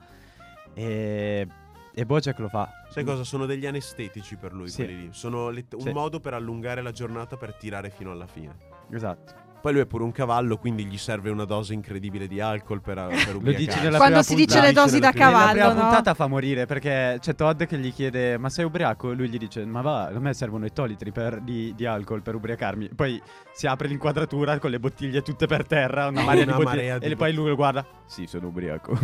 [0.74, 1.48] E,
[1.94, 2.70] e Bojack lo fa.
[2.90, 3.24] Sai cosa?
[3.24, 4.84] Sono degli anestetici per lui Sì.
[4.84, 5.10] quelli lì.
[5.12, 5.92] Sono let- un Sì.
[5.92, 8.56] modo per allungare la giornata per tirare fino alla fine.
[8.92, 9.50] Esatto.
[9.62, 12.96] Poi lui è pure un cavallo, quindi gli serve una dose incredibile di alcol per,
[12.96, 13.80] per Lo dici ubriacarsi.
[13.84, 14.66] nella Quando prima si dice puntata.
[14.66, 15.88] le dosi da Dice nella Nella prima cavallo, no?
[15.88, 19.12] puntata fa morire perché c'è Todd che gli chiede: Ma sei ubriaco?
[19.12, 22.24] E lui gli dice: Ma va, a me servono i tolitri per- di, di alcol
[22.24, 22.90] per ubriacarmi.
[22.96, 23.22] Poi
[23.54, 26.82] si apre l'inquadratura con le bottiglie tutte per terra, una marea Una di bottiglie.
[26.88, 28.98] marea di e poi lui lo guarda: Sì, sono ubriaco.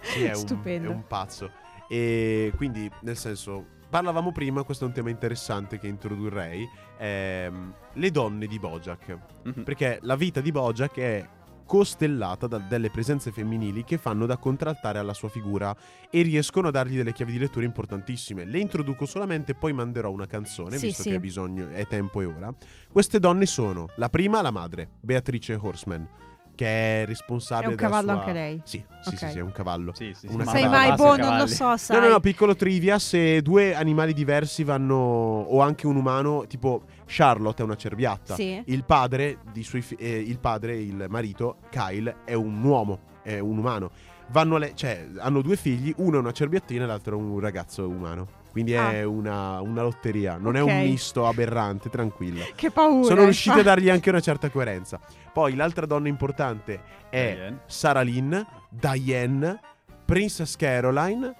[0.00, 0.88] Sì, è un, Stupendo.
[0.90, 1.50] è un pazzo.
[1.88, 6.68] E quindi, nel senso, parlavamo prima, questo è un tema interessante che introdurrei,
[6.98, 9.18] ehm, le donne di Bojack.
[9.44, 9.62] Mhm.
[9.64, 11.28] Perché la vita di Bojack è
[11.64, 15.74] costellata da delle presenze femminili che fanno da contraltare alla sua figura
[16.10, 18.44] e riescono a dargli delle chiavi di lettura importantissime.
[18.44, 21.10] Le introduco solamente, poi manderò una canzone, Sì, visto sì.
[21.10, 22.52] che è bisogno, è tempo e ora.
[22.90, 26.06] Queste donne sono la prima, la madre, Beatrice Horseman,
[26.54, 28.60] che è È responsabile un della cavallo sua- anche lei.
[28.64, 29.30] Sì, sì, sì, Ok.
[29.32, 29.92] sì, è un cavallo.
[29.94, 31.96] Sì, sì, sì, Una ma Sai mai, boh, non lo so, sai.
[31.98, 36.82] No, no, no, piccolo trivia, se due animali diversi vanno, o anche un umano, tipo
[37.06, 38.62] Charlotte è una cerbiatta, Sì.
[38.66, 43.38] il padre, di suoi fi- eh, il padre, il marito, Kyle, è un uomo, è
[43.38, 43.90] un umano.
[44.28, 47.86] Vanno le- cioè, hanno due figli, uno è una cerbiattina e l'altro è un ragazzo
[47.88, 48.40] umano.
[48.52, 49.08] Quindi è Ah.
[49.08, 50.68] una, una lotteria, non è Ok.
[50.68, 52.44] un misto aberrante, tranquilla.
[52.54, 53.06] Che paura.
[53.06, 55.00] Sono riusciti a dargli anche una certa coerenza.
[55.32, 57.60] Poi l'altra donna importante è Diane.
[57.66, 58.34] Sarah Lynn,
[58.68, 59.58] Diane,
[60.04, 61.34] Princess Caroline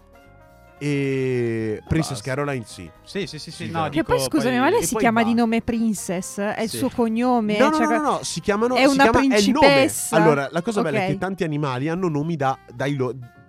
[0.78, 2.30] e Princess Basta.
[2.34, 2.90] Caroline sì.
[3.04, 3.64] Sì, sì, sì, sì.
[3.66, 5.28] Sì, no, che poi, scusami, ma lei si chiama va.
[5.28, 6.38] di nome Princess?
[6.40, 6.78] È il Sì.
[6.78, 7.56] suo cognome?
[7.58, 9.66] No, no, Cioè, no, no, no, si chiamano è si una chiama- è il nome.
[9.66, 10.16] principessa?
[10.16, 12.96] Allora, la cosa bella è che tanti animali hanno nomi da, dai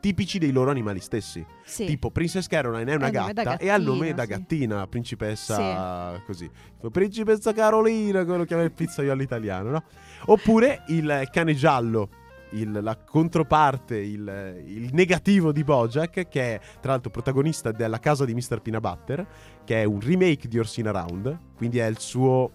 [0.04, 1.46] tipici dei loro animali stessi.
[1.64, 1.86] Sì.
[1.86, 4.30] Tipo Princess Caroline è una da gatta e ha il nome da sì.
[4.32, 6.50] gattina, principessa così.
[6.76, 9.84] Tipo, Principessa Carolina, quello chiama il pizzaiolo italiano, no?
[10.26, 12.10] Oppure il cane giallo,
[12.52, 18.26] il- la controparte, il, il negativo di Bojack, che è tra l'altro protagonista della casa
[18.26, 18.60] di Mr.
[18.62, 19.26] Peanut Butter,
[19.64, 22.52] che è un remake di Orsina Round, quindi è il suo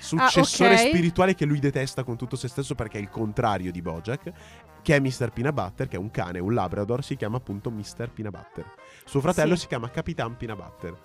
[0.00, 0.88] successore Ah, ok.
[0.88, 4.32] spirituale che lui detesta con tutto se stesso perché è il contrario di Bojack,
[4.88, 5.32] che è Mr.
[5.32, 8.08] Peanut Butter, che è un cane, un labrador, si chiama appunto Mr.
[8.10, 8.64] Peanut Butter.
[9.04, 9.60] Suo fratello Sì.
[9.60, 10.96] si chiama Capitan Peanut Butter.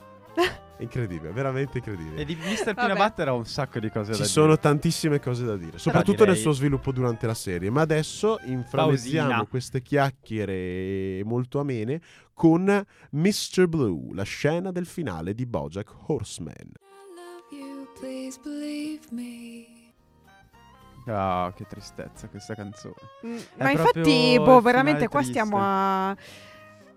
[0.77, 2.21] È incredibile, veramente incredibile.
[2.21, 2.73] E di Mr.
[2.75, 3.09] Peanut Vabbè.
[3.09, 4.31] Butter ho un sacco di cose da Ci dire.
[4.31, 7.69] sono tantissime cose da dire, soprattutto direi- nel suo sviluppo durante la serie.
[7.69, 9.47] Ma adesso inframmezziamo Pausina.
[9.49, 11.99] queste chiacchiere molto amene
[12.33, 12.63] con
[13.11, 13.67] Mr.
[13.67, 16.55] Blue, la scena del finale di Bojack Horseman.
[16.55, 19.72] love you, please believe me.
[21.05, 22.95] Ah, che tristezza questa canzone.
[23.25, 25.39] Mm, Ma infatti, boh, veramente qua triste.
[25.39, 26.15] stiamo a...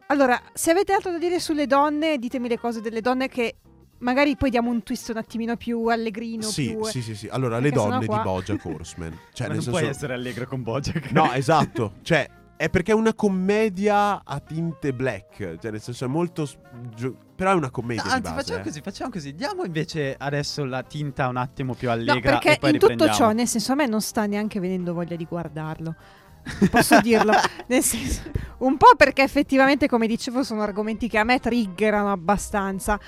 [0.08, 3.56] Allora, se avete altro da dire sulle donne, ditemi le cose delle donne che
[3.98, 6.42] magari poi diamo un twist un attimino più allegrino.
[6.42, 6.84] Sì, più...
[6.84, 7.28] sì, sì, sì.
[7.28, 9.18] Allora, le Perché sennò donne qua- di Bojack Horseman.
[9.32, 9.96] Cioè, Ma nel non puoi senso...
[9.98, 11.10] essere allegro con Bojack.
[11.10, 11.94] No, esatto.
[12.02, 15.58] Cioè, È perché è una commedia a tinte black.
[15.58, 16.48] Cioè, nel senso, è molto.
[16.94, 18.02] gio- però è una commedia.
[18.04, 18.62] No, di anzi, base, facciamo eh.
[18.62, 19.34] così, facciamo così.
[19.34, 23.10] Diamo invece adesso la tinta un attimo più No, allegra perché e poi in tutto
[23.10, 25.94] ciò, nel senso, a me non sta neanche venendo voglia di guardarlo.
[26.70, 27.32] Posso dirlo?
[27.66, 28.22] Nel senso,
[28.58, 32.98] un po' perché effettivamente, come dicevo, sono argomenti che a me triggerano abbastanza.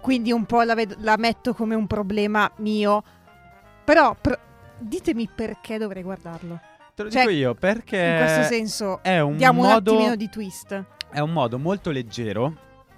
[0.00, 3.02] Quindi un po' la, ved- la metto come un problema mio.
[3.84, 4.38] Però pr-
[4.78, 6.60] ditemi perché dovrei guardarlo.
[6.98, 10.16] Te lo Cioè, dico io perché In questo senso, è un diamo un modo attimino
[10.16, 10.84] di twist.
[11.12, 12.52] è un modo molto leggero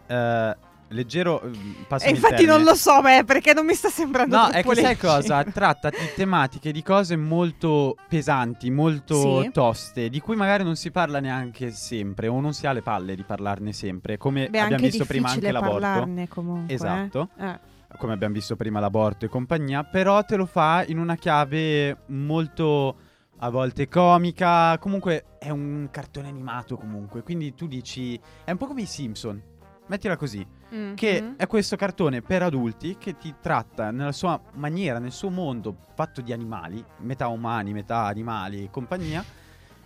[0.07, 0.57] eh,
[0.89, 4.37] leggero eh, E passami il infatti non lo so, beh, perché non mi sta sembrando
[4.37, 5.45] No, è che sai cosa?
[5.45, 9.51] Tratta di tematiche, di cose molto pesanti, molto Sì.
[9.53, 13.15] toste, di cui magari non si parla neanche sempre, o non si ha le palle
[13.15, 16.09] di parlarne sempre, come Beh, abbiamo visto prima anche l'aborto.
[16.31, 16.73] comunque.
[16.73, 16.75] eh.
[16.75, 17.29] Esatto.
[17.39, 17.59] Eh.
[17.99, 22.97] come abbiamo visto prima l'aborto e compagnia, però te lo fa in una chiave molto
[23.41, 28.67] a volte comica, comunque è un cartone animato comunque, quindi tu dici è un po'
[28.67, 29.43] come i Simpson.
[29.87, 31.33] Mettila così, Mm, che mm.
[31.37, 36.21] è questo cartone per adulti che ti tratta nella sua maniera, nel suo mondo fatto
[36.21, 39.25] di animali, metà umani, metà animali e compagnia,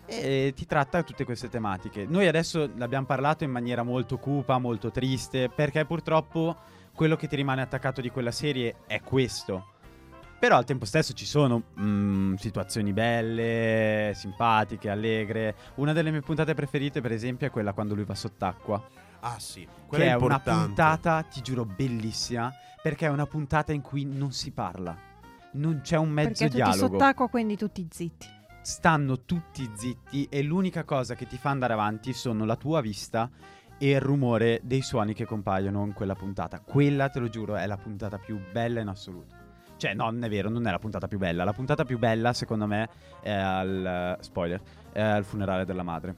[0.04, 2.04] e ti tratta tutte queste tematiche.
[2.06, 6.54] Noi adesso ne abbiamo parlato in maniera molto cupa, molto triste, perché purtroppo
[6.94, 9.72] quello che ti rimane attaccato di quella serie è questo.
[10.44, 15.54] Però al tempo stesso ci sono mm, situazioni belle, simpatiche, allegre.
[15.76, 18.86] Una delle mie puntate preferite, per esempio, è quella quando lui va sott'acqua
[19.20, 19.66] Ah, sì.
[19.86, 22.52] Quella che è è una puntata, ti giuro, bellissima,
[22.82, 24.94] perché è una puntata in cui non si parla.
[25.52, 26.92] Non c'è un mezzo Perché tutti dialogo.
[26.92, 28.26] sott'acqua, quindi tutti zitti.
[28.60, 33.30] Stanno tutti zitti e l'unica cosa che ti fa andare avanti sono la tua vista
[33.78, 36.60] e il rumore dei suoni che compaiono in quella puntata.
[36.60, 39.43] Quella, te lo giuro, è la puntata più bella in assoluto.
[39.76, 41.44] Cioè, no, non è vero, non è la puntata più bella.
[41.44, 42.88] La puntata più bella, secondo me,
[43.20, 44.16] è al...
[44.20, 44.60] spoiler,
[44.92, 46.14] è al funerale della madre.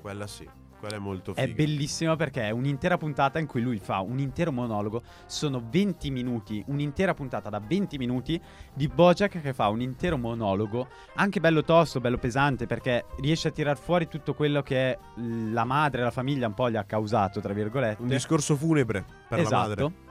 [0.00, 0.48] Quella sì.
[0.78, 1.54] Quella è molto È figa.
[1.54, 5.02] bellissima perché è un'intera puntata in cui lui fa un intero monologo.
[5.24, 8.40] Sono 20 minuti, un'intera puntata da 20 minuti
[8.74, 13.50] di Bojack che fa un intero monologo, anche bello tosto, bello pesante, perché riesce a
[13.52, 17.54] tirar fuori tutto quello che la madre, la famiglia un po' gli ha causato, tra
[17.54, 18.02] virgolette.
[18.02, 19.54] Un discorso funebre per esatto.
[19.54, 20.05] la madre.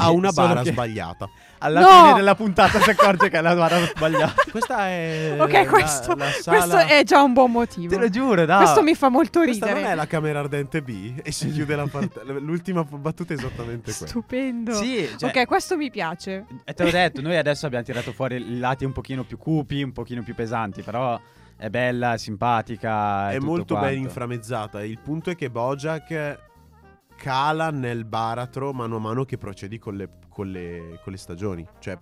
[0.00, 1.28] Ha Eh, una solo bara che sbagliata.
[1.60, 1.88] Alla No!
[1.88, 4.42] fine della puntata si accorge che è la bara sbagliata.
[4.50, 7.92] Questa è Ok, la- questo, la sala- questo è già un buon motivo.
[7.94, 8.58] Te lo giuro, dai.
[8.58, 9.82] Questo mi fa molto Questa ridere.
[9.82, 12.20] non è la camera ardente B e si chiude la parte.
[12.38, 14.06] L'ultima battuta è esattamente questa.
[14.06, 14.72] Stupendo.
[14.74, 16.44] Sì, cioè, ok, questo mi piace.
[16.64, 19.82] E te l'ho detto, noi adesso abbiamo tirato fuori i lati un pochino più cupi,
[19.82, 21.18] un pochino più pesanti, però
[21.56, 23.30] è bella, è simpatica.
[23.30, 23.98] È, È tutto molto ben quanto.
[24.00, 24.84] inframmezzata.
[24.84, 26.38] Il punto è che Bojack
[27.18, 31.66] cala nel baratro mano a mano che procedi con le, con le- con le stagioni.
[31.80, 31.98] Cioè,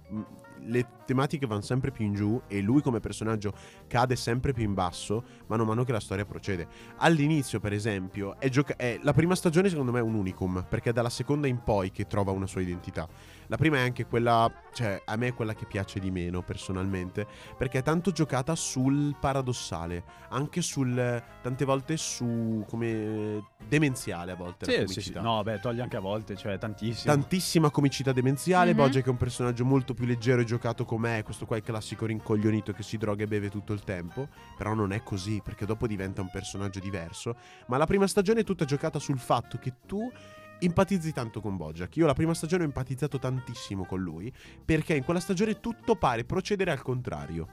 [0.68, 3.52] le tematiche vanno sempre più in giù e lui come personaggio
[3.87, 6.66] cade sempre più in basso mano a mano che la storia procede.
[6.98, 10.90] All'inizio, per esempio, è gioca- è- la prima stagione secondo me è un unicum, perché
[10.90, 13.09] è dalla seconda in poi che trova una sua identità.
[13.49, 17.27] La prima è anche quella, cioè a me è quella che piace di meno personalmente,
[17.57, 24.67] perché è tanto giocata sul paradossale, anche sul tante volte su come demenziale a volte
[24.67, 25.21] la Sì, sì, comicità.
[25.21, 25.25] sì.
[25.25, 27.13] No, beh, toglie anche a volte, cioè tantissimo.
[27.15, 28.77] Tantissima comicità demenziale, Mhm.
[28.77, 32.07] Bojack è un personaggio molto più leggero e giocato com'è, questo qua è il classico
[32.07, 35.87] rincoglionito che si droga e beve tutto il tempo, però non è così perché dopo
[35.87, 40.11] diventa un personaggio diverso, ma la prima stagione è tutta giocata sul fatto che tu
[40.59, 41.97] empatizzi tanto con Bojack.
[41.97, 44.33] Io la prima stagione ho empatizzato tantissimo con lui
[44.64, 47.49] perché in quella stagione tutto pare procedere al contrario.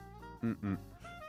[0.45, 0.79] Mm-mm.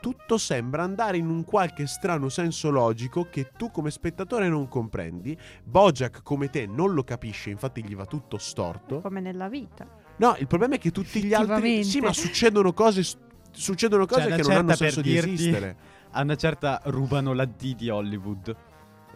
[0.00, 5.34] Tutto sembra andare in un qualche strano senso logico che tu come spettatore non comprendi.
[5.64, 9.00] Bojack come te non lo capisce, infatti gli va tutto storto.
[9.00, 9.86] Come nella vita.
[10.16, 11.84] No, il problema è che tutti gli altri.
[11.84, 13.02] Sì, ma succedono cose.
[13.50, 15.76] Succedono cose Cioè, che non hanno senso di dirti- esistere.
[16.10, 18.54] A una certa rubano la D di Hollywood.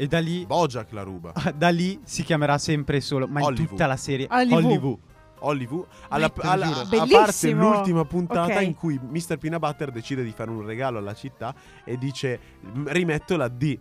[0.00, 1.32] E da lì, Bojack la ruba.
[1.56, 3.68] da lì si chiamerà sempre solo, ma in Hollywood.
[3.68, 4.64] tutta la serie Hollywood.
[4.64, 4.98] Hollywood.
[5.40, 5.86] Hollywood.
[6.08, 7.02] Alla, alla- giuro.
[7.02, 8.62] a parte l'ultima puntata Ok.
[8.62, 9.38] in cui Mr.
[9.38, 12.40] Peanut Butter decide di fare un regalo alla città e dice:
[12.74, 13.78] "M- Rimetto la D.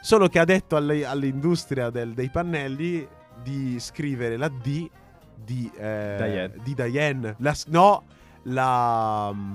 [0.00, 3.06] Solo che ha detto alle- all'industria del- dei pannelli
[3.42, 4.88] di scrivere la D
[5.34, 6.54] di eh, Diane.
[6.62, 7.34] Di Diane.
[7.38, 8.04] La no,
[8.44, 9.30] la.
[9.32, 9.54] mm,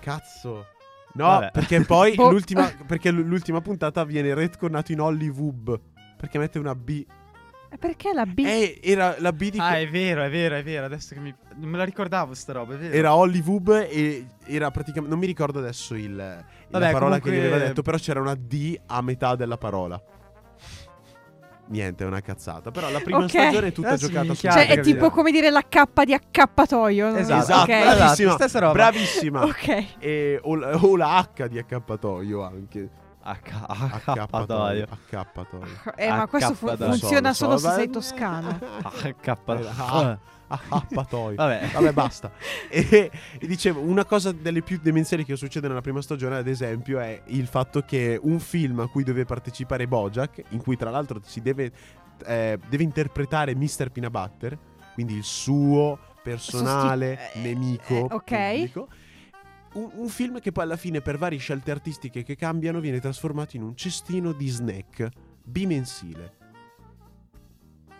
[0.00, 0.66] Cazzo.
[1.14, 1.50] No, Vabbè.
[1.52, 2.30] perché poi Boh.
[2.30, 5.80] l'ultima, perché l'ultima puntata viene retconnato in Hollywood.
[6.16, 7.04] Perché mette una B.
[7.78, 8.38] Perché la B?
[8.44, 10.84] E era la B di Ah, è vero, è vero, è vero.
[10.86, 11.34] Adesso che mi.
[11.56, 12.94] Non me la ricordavo sta roba, è vero.
[12.94, 17.36] era Hollywood e era praticamente non mi ricordo adesso il, la Vabbè, parola comunque- che
[17.36, 20.00] gli aveva detto però c'era una D a metà della parola
[21.72, 23.28] niente è una cazzata però la prima Ok.
[23.30, 24.82] stagione è tutta Adesso giocata mi su cioè, è capito.
[24.82, 27.16] tipo come dire la K di accappatoio.
[27.16, 27.68] Esatto, esatto Ok.
[27.70, 28.72] esatto, bravissima roba.
[28.72, 29.84] bravissima Ok.
[29.98, 32.88] e, o, la, o la H di accappatoio anche
[33.22, 34.86] Acca- accappatoio.
[34.90, 35.66] Accappatoio.
[35.96, 38.58] Eh, ma questo fu- funziona so, solo lo se so, sei beh, toscano.
[38.82, 39.68] Accappatoio.
[39.76, 41.36] Ah, Accappatoio.
[41.36, 41.68] Vabbè.
[41.72, 42.30] Vabbè, basta.
[42.68, 46.98] E, e dicevo, una cosa delle più demenziali che succede nella prima stagione, ad esempio,
[46.98, 51.20] è il fatto che un film a cui deve partecipare Bojack, in cui tra l'altro
[51.24, 51.72] si deve,
[52.26, 53.90] eh, deve interpretare Mr.
[53.90, 54.58] Peanut Butter,
[54.94, 58.24] quindi il suo personale Sosti- eh, nemico eh, ok.
[58.24, 58.88] pubblico.
[59.74, 63.56] Un, un film che poi alla fine, per varie scelte artistiche che cambiano, viene trasformato
[63.56, 65.08] in un cestino di snack
[65.42, 66.41] bimensile.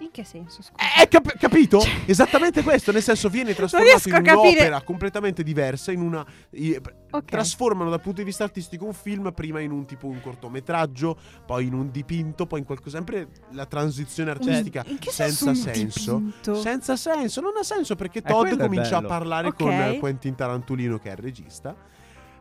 [0.02, 0.62] In che senso?
[0.62, 0.82] Scusa.
[1.00, 1.80] Eh, cap- capito?
[2.06, 6.76] Esattamente questo, nel senso viene trasformato in un'opera completamente diversa, in una i-
[7.12, 7.24] Ok.
[7.24, 11.66] trasformano dal punto di vista artistico un film prima in un tipo un cortometraggio, poi
[11.66, 15.74] in un dipinto, poi in qualcosa sempre la transizione artistica In che senza senso un
[15.74, 16.14] senso.
[16.16, 16.54] dipinto?
[16.60, 19.56] Senza senso, non ha senso perché Eh, Todd comincia a parlare Ok.
[19.56, 21.76] con eh, Quentin Tarantulino che è il regista,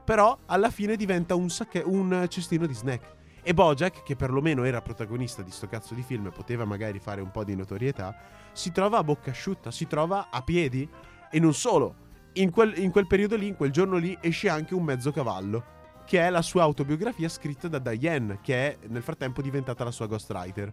[0.04, 3.20] però alla fine diventa un, sacche- un cestino di snack.
[3.44, 7.22] E Bojack, che perlomeno era protagonista di sto cazzo di film e poteva magari fare
[7.22, 8.16] un po' di notorietà,
[8.52, 10.88] si trova a bocca asciutta, si trova a piedi.
[11.32, 11.96] E non solo,
[12.34, 15.80] in quel, in quel periodo lì, in quel giorno lì, esce anche un mezzo cavallo,
[16.06, 20.06] che è la sua autobiografia scritta da Diane, che è nel frattempo diventata la sua
[20.06, 20.72] ghostwriter.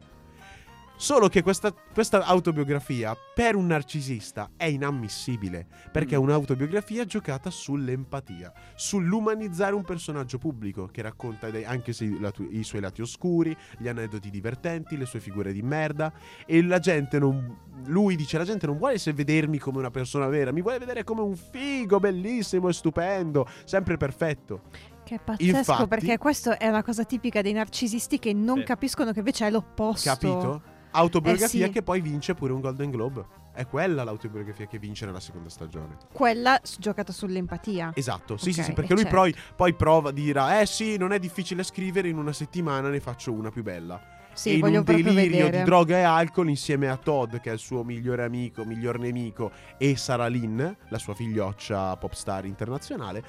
[1.00, 6.22] Solo che questa, questa autobiografia per un narcisista è inammissibile, perché è Mm.
[6.22, 13.00] un'autobiografia giocata sull'empatia, sull'umanizzare un personaggio pubblico che racconta dei- anche se i, suoi lati
[13.00, 16.12] oscuri, gli aneddoti divertenti, le sue figure di merda
[16.44, 17.66] e la gente non...
[17.84, 21.04] Lui dice la gente non vuole se vedermi come una persona vera, mi vuole vedere
[21.04, 24.62] come un figo bellissimo e stupendo, sempre perfetto.
[25.04, 28.64] Che è pazzesco Infatti- perché questo è una cosa tipica dei narcisisti che non Sì.
[28.64, 30.11] capiscono che invece è l'opposto.
[30.11, 30.62] Capito?
[30.90, 31.72] Autobiografia Eh sì.
[31.72, 33.24] che poi vince pure un Golden Globe.
[33.53, 35.96] È quella l'autobiografia che vince nella seconda stagione.
[36.12, 37.90] Quella giocata sull'empatia.
[37.94, 39.18] Esatto, sì, sì, Ok, sì, perché eh lui certo.
[39.18, 43.33] poi, poi prova, dirà, eh sì, non è difficile scrivere, in una settimana ne faccio
[43.33, 44.01] una più bella.
[44.33, 45.59] Sì, e in un delirio vedere.
[45.59, 49.51] di droga e alcol insieme a Todd, che è il suo migliore amico, miglior nemico,
[49.77, 53.24] e Sarah Lynn, la sua figlioccia pop star internazionale,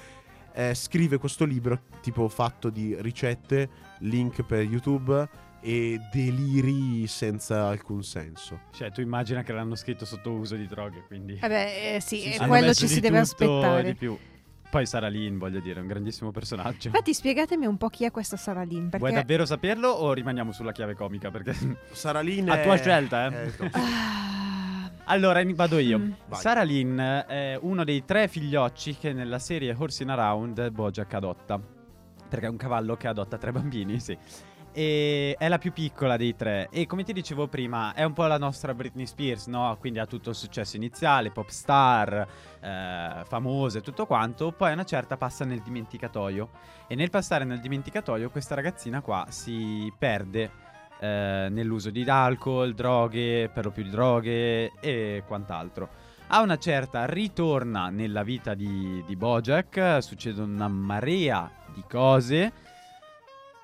[0.54, 3.70] eh, scrive questo libro tipo fatto di ricette,
[4.00, 8.62] link per YouTube e deliri senza alcun senso.
[8.72, 11.38] Cioè, tu immagina che l'hanno scritto sotto uso di droghe, quindi...
[11.42, 12.46] Eh beh, eh, sì, Sì, sì.
[12.46, 13.84] quello ci si deve e aspettare.
[13.84, 14.18] Di più.
[14.70, 16.90] Poi Sarah Lynn, voglio dire, è un grandissimo personaggio.
[16.90, 18.90] Infatti, spiegatemi un po' chi è questa Sara Lynn.
[18.90, 21.32] Perché Vuoi davvero saperlo o rimaniamo sulla chiave comica?
[21.32, 21.56] Perché...
[21.92, 23.52] Sarah Lynn A tua scelta, eh.
[23.72, 25.98] Ah, Allora, vado io.
[25.98, 26.12] Mm.
[26.28, 26.40] Vai.
[26.40, 31.60] Sarah Lynn è uno dei tre figliocci che nella serie Horsing Around Bojack adotta.
[32.30, 34.16] Perché è un cavallo che adotta tre bambini, sì.
[34.72, 36.70] E è la più piccola dei tre.
[36.72, 39.76] E come ti dicevo prima, è un po' la nostra Britney Spears, no?
[39.80, 42.28] Quindi ha tutto il successo iniziale, pop star,
[42.60, 44.52] eh, famose, tutto quanto.
[44.52, 46.50] Poi a una certa passa nel dimenticatoio.
[46.88, 50.52] E nel passare nel dimenticatoio, questa ragazzina qua si perde
[51.00, 55.90] eh, nell'uso di alcol, droghe, per lo più droghe e quant'altro.
[56.28, 62.52] A una certa ritorna nella vita di, di Bojack, succedono una marea di cose,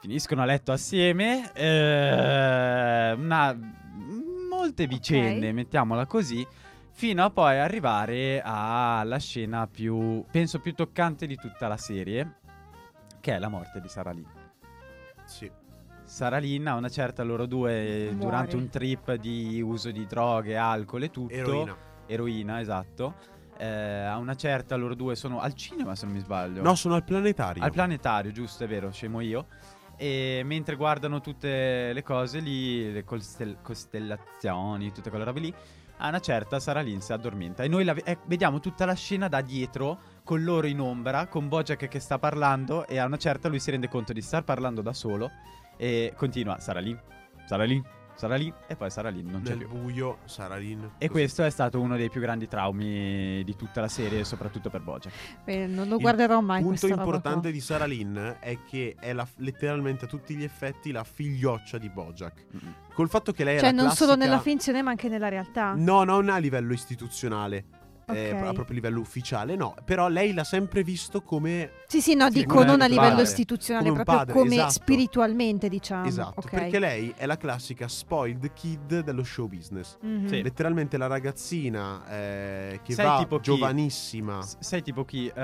[0.05, 3.57] finiscono a letto assieme, eh, una,
[4.47, 6.45] molte vicende, mettiamola così,
[6.91, 12.35] fino a poi arrivare alla scena più, penso più toccante di tutta la serie,
[13.19, 14.27] che è la morte di Sarah Lee.
[15.25, 15.51] Sì.
[16.03, 18.15] Sarah Lynn a una certa loro due Muore.
[18.15, 21.33] durante un trip di uso di droghe, alcol e tutto.
[21.33, 21.75] Eroina.
[22.05, 23.15] Eroina, esatto.
[23.57, 26.61] Eh, a una certa loro due sono al cinema se non mi sbaglio.
[26.61, 27.63] No, sono al planetario.
[27.63, 29.47] Al planetario, giusto, è vero, scemo io.
[29.97, 35.53] E mentre guardano tutte le cose lì, le costel- costellazioni, tutte quelle robe lì,
[35.97, 37.63] a una certa Sarah Lynn si addormenta.
[37.63, 41.47] E noi ve- eh, vediamo tutta la scena da dietro, con loro in ombra, con
[41.47, 44.81] Bojack che sta parlando, e a una certa lui si rende conto di star parlando
[44.81, 45.31] da solo.
[45.77, 46.97] E continua, Sarah Lynn,
[47.45, 47.81] Sarah Lynn,
[48.15, 49.77] Sarah Lynn, e poi Sarah Lynn non c'è Nel più.
[49.77, 50.19] buio,
[50.57, 50.83] Lynn.
[50.83, 51.07] E Così.
[51.09, 55.13] questo è stato uno dei più grandi traumi di tutta la serie, soprattutto per Bojack.
[55.43, 56.59] beh, non lo Il guarderò mai.
[56.59, 60.91] Il punto importante di Sarah Lynn è che è la- letteralmente a tutti gli effetti
[60.91, 62.45] la figlioccia di Bojack.
[62.55, 62.73] Mm-mm.
[62.93, 65.27] Col fatto che lei è Cioè, la non solo classica- nella finzione, ma anche nella
[65.27, 65.73] realtà.
[65.75, 67.65] No, non a livello istituzionale.
[68.07, 68.41] Eh, Ok.
[68.47, 69.75] a proprio livello ufficiale, no.
[69.85, 71.71] Però lei l'ha sempre visto come.
[71.87, 74.71] Sì, sì, no, Sì, dico non a livello padre, istituzionale, come proprio padre, come esatto.
[74.71, 76.05] spiritualmente, diciamo.
[76.05, 76.39] esatto.
[76.41, 76.49] ok.
[76.49, 79.97] Perché lei è la classica spoiled kid dello show business.
[80.01, 80.27] Mhm.
[80.27, 80.41] Sì.
[80.41, 83.43] Letteralmente la ragazzina eh, che Sai va tipo chi?
[83.43, 84.41] giovanissima.
[84.41, 85.27] S- Sei tipo chi?
[85.27, 85.41] Eh,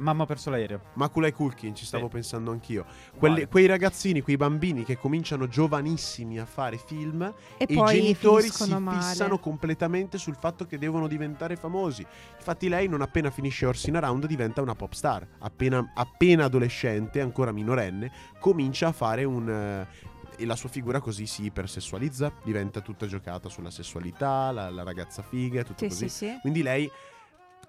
[0.00, 0.80] mamma ho perso l'aereo.
[0.94, 2.10] Maculay Culkin, ci stavo Sì.
[2.12, 2.84] pensando anch'io.
[3.18, 8.48] Quelli- quei ragazzini, quei bambini che cominciano giovanissimi a fare film E e i genitori
[8.50, 8.98] si male.
[9.00, 11.70] fissano completamente sul fatto che devono diventare famosi.
[11.72, 12.06] Famosi.
[12.36, 15.26] Infatti lei non appena finisce Orsina Round diventa una pop star.
[15.38, 19.48] Appena, appena adolescente, ancora minorenne, comincia a fare un...
[19.48, 24.82] eh, e la sua figura così si ipersessualizza, diventa tutta giocata sulla sessualità, la, la
[24.82, 26.08] ragazza figa, tutto Sì, così.
[26.08, 26.38] sì, sì.
[26.40, 26.90] Quindi lei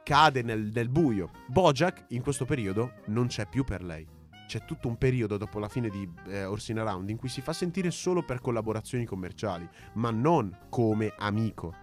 [0.01, 1.29] cade nel, nel buio.
[1.47, 4.07] Bojack in questo periodo non c'è più per lei.
[4.47, 7.53] C'è tutto un periodo dopo la fine di eh, Orsina Round in cui si fa
[7.53, 11.73] sentire solo per collaborazioni commerciali, ma non come amico.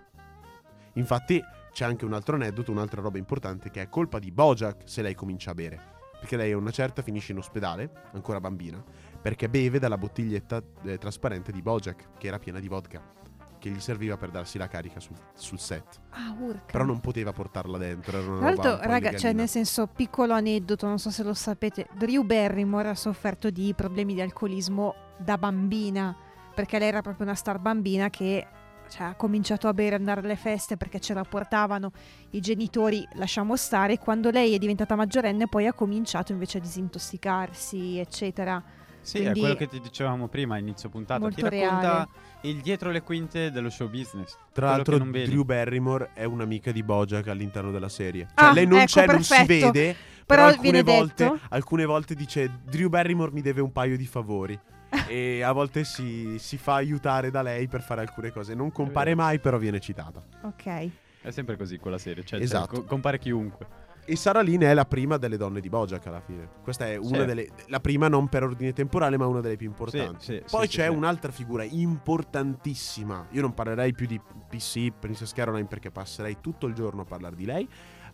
[0.95, 1.43] Infatti
[1.81, 5.15] c'è anche un altro aneddoto, un'altra roba importante che è colpa di Bojack se lei
[5.15, 5.81] comincia a bere.
[6.21, 8.85] Perché lei a una certa finisce in ospedale, ancora bambina,
[9.19, 13.01] perché beve dalla bottiglietta eh, trasparente di Bojack, che era piena di vodka,
[13.59, 16.01] che gli serviva per darsi la carica sul, sul set.
[16.11, 16.65] Ah, urca.
[16.71, 18.19] Però non poteva portarla dentro.
[18.19, 21.87] Era una Tra l'altro, raga, cioè nel senso, piccolo aneddoto, non so se lo sapete,
[21.97, 26.15] Drew Barrymore ha sofferto di problemi di alcolismo da bambina,
[26.55, 28.47] perché lei era proprio una star bambina che
[28.91, 31.93] cioè, ha cominciato a bere, andare alle feste perché ce la portavano
[32.31, 37.99] i genitori, lasciamo stare, quando lei è diventata maggiorenne poi ha cominciato invece a disintossicarsi,
[37.99, 38.63] eccetera.
[39.03, 41.27] Sì, Quindi- è quello che ti dicevamo prima a inizio puntata.
[41.29, 42.09] Ti racconta reale.
[42.43, 44.37] il dietro le quinte dello show business.
[44.53, 44.99] Tra l'altro.
[44.99, 48.27] Drew Barrymore è un'amica di Bojack all'interno della serie.
[48.35, 49.71] Cioè, Ah, lei non ecco, c'è, non si perfetto.
[49.71, 49.97] vede.
[50.27, 51.39] Però Però, alcune viene volte, detto.
[51.49, 54.59] alcune volte dice: Drew Barrymore mi deve un paio di favori.
[55.09, 58.55] e a volte si, si fa aiutare da lei per fare alcune cose.
[58.55, 60.23] Non compare mai, però viene citata.
[60.43, 60.91] Ok.
[61.23, 62.25] È sempre così quella serie.
[62.25, 62.75] Cioè, Esatto.
[62.75, 63.67] cioè, co- compare chiunque.
[64.07, 66.49] E Sara Lynn è la prima delle donne di Bojack alla fine.
[66.65, 67.25] Questa è una Sì.
[67.27, 67.49] delle.
[67.67, 70.25] La prima non per ordine temporale, ma una delle più importanti.
[70.25, 73.27] Sì, sì, Poi sì, c'è un'altra figura importantissima.
[73.31, 77.37] Io non parlerei più di PC, Princess Caroline, perché passerei tutto il giorno a parlare
[77.37, 77.69] di lei.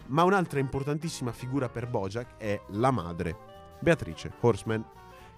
[0.09, 3.37] Ma un'altra importantissima figura per Bojack è la madre,
[3.81, 4.85] Beatrice Horseman,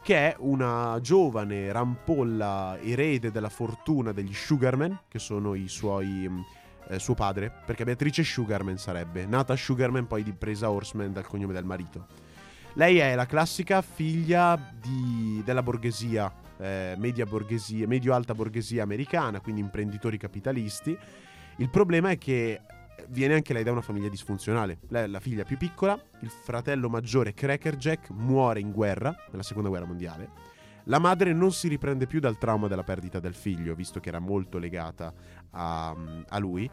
[0.02, 6.26] che è una giovane rampolla erede della fortuna degli Sugarman, che sono i suoi.
[6.28, 6.40] mm,
[6.88, 11.52] eh, suo padre, perché Beatrice Sugarman sarebbe, nata Sugarman, poi di presa Horseman dal cognome
[11.52, 12.06] del marito.
[12.74, 19.60] Lei è la classica figlia di- della borghesia, eh, media borghesia, medio-alta borghesia americana, quindi
[19.60, 20.96] imprenditori capitalisti.
[21.56, 22.60] Il problema è che
[23.08, 24.78] viene anche lei da una famiglia disfunzionale.
[24.88, 29.68] Lei è la figlia più piccola, il fratello maggiore Crackerjack muore in guerra, nella seconda
[29.68, 30.56] guerra mondiale.
[30.84, 34.20] La madre non si riprende più dal trauma della perdita del figlio, visto che era
[34.20, 35.12] molto legata
[35.50, 35.94] a,
[36.28, 36.70] a lui,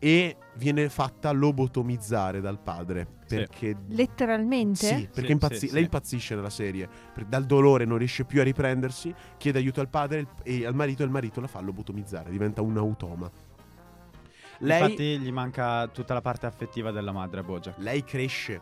[0.00, 3.16] e viene fatta lobotomizzare dal padre.
[3.26, 3.34] Sì.
[3.34, 4.86] Perché Letteralmente?
[4.86, 5.74] sì, perché Sì, impazzi- sì, sì.
[5.74, 6.88] lei impazzisce nella serie.
[7.26, 11.06] Dal dolore non riesce più a riprendersi, chiede aiuto al padre e al marito e
[11.06, 13.30] il marito la fa lobotomizzare, diventa un automa.
[14.58, 17.78] Lei, Infatti gli manca tutta la parte affettiva della madre a Bojack.
[17.78, 18.60] lei cresce,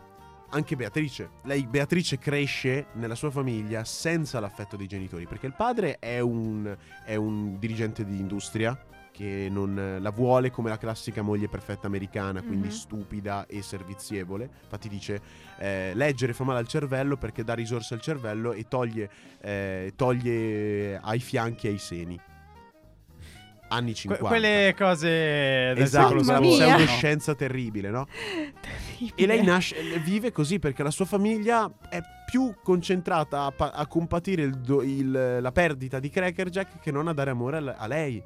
[0.49, 1.29] anche Beatrice.
[1.43, 6.75] Lei, Beatrice cresce nella sua famiglia senza l'affetto dei genitori, perché il padre è un,
[7.03, 8.79] è un dirigente di industria
[9.11, 12.73] che non la vuole come la classica moglie perfetta americana, quindi Mhm.
[12.73, 14.47] stupida e servizievole.
[14.61, 15.19] Infatti dice
[15.57, 19.09] eh, leggere fa male al cervello perché dà risorse al cervello e toglie,
[19.41, 22.19] eh, toglie ai fianchi e ai seni.
[23.69, 24.27] Anni Que- 50.
[24.27, 26.55] quelle cose del Esatto, secolo Mamma una mia.
[26.57, 26.75] scorso.
[26.75, 28.07] pseudoscienza terribile, no?
[29.15, 31.99] E lei nasce, vive così perché la sua famiglia è
[32.29, 37.07] più concentrata a, pa- a compatire il do- il- la perdita di Crackerjack che non
[37.07, 38.21] a dare amore al- a, lei.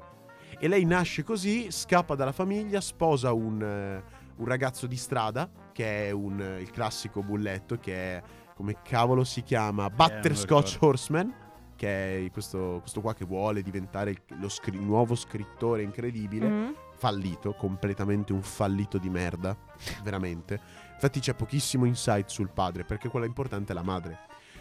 [0.58, 4.02] E lei nasce così, scappa dalla famiglia, sposa un, eh,
[4.36, 8.22] un ragazzo di strada, che è un, eh, il classico bulletto, che è,
[8.54, 10.86] come cavolo si chiama, Butterscotch ricordo.
[10.86, 11.34] Horseman,
[11.82, 16.70] che è questo, questo qua che vuole diventare lo scri- nuovo scrittore incredibile Mm.
[16.94, 19.56] fallito, completamente un fallito di merda,
[20.04, 20.60] veramente.
[20.94, 24.16] Infatti c'è pochissimo insight sul padre, perché quella importante è la madre.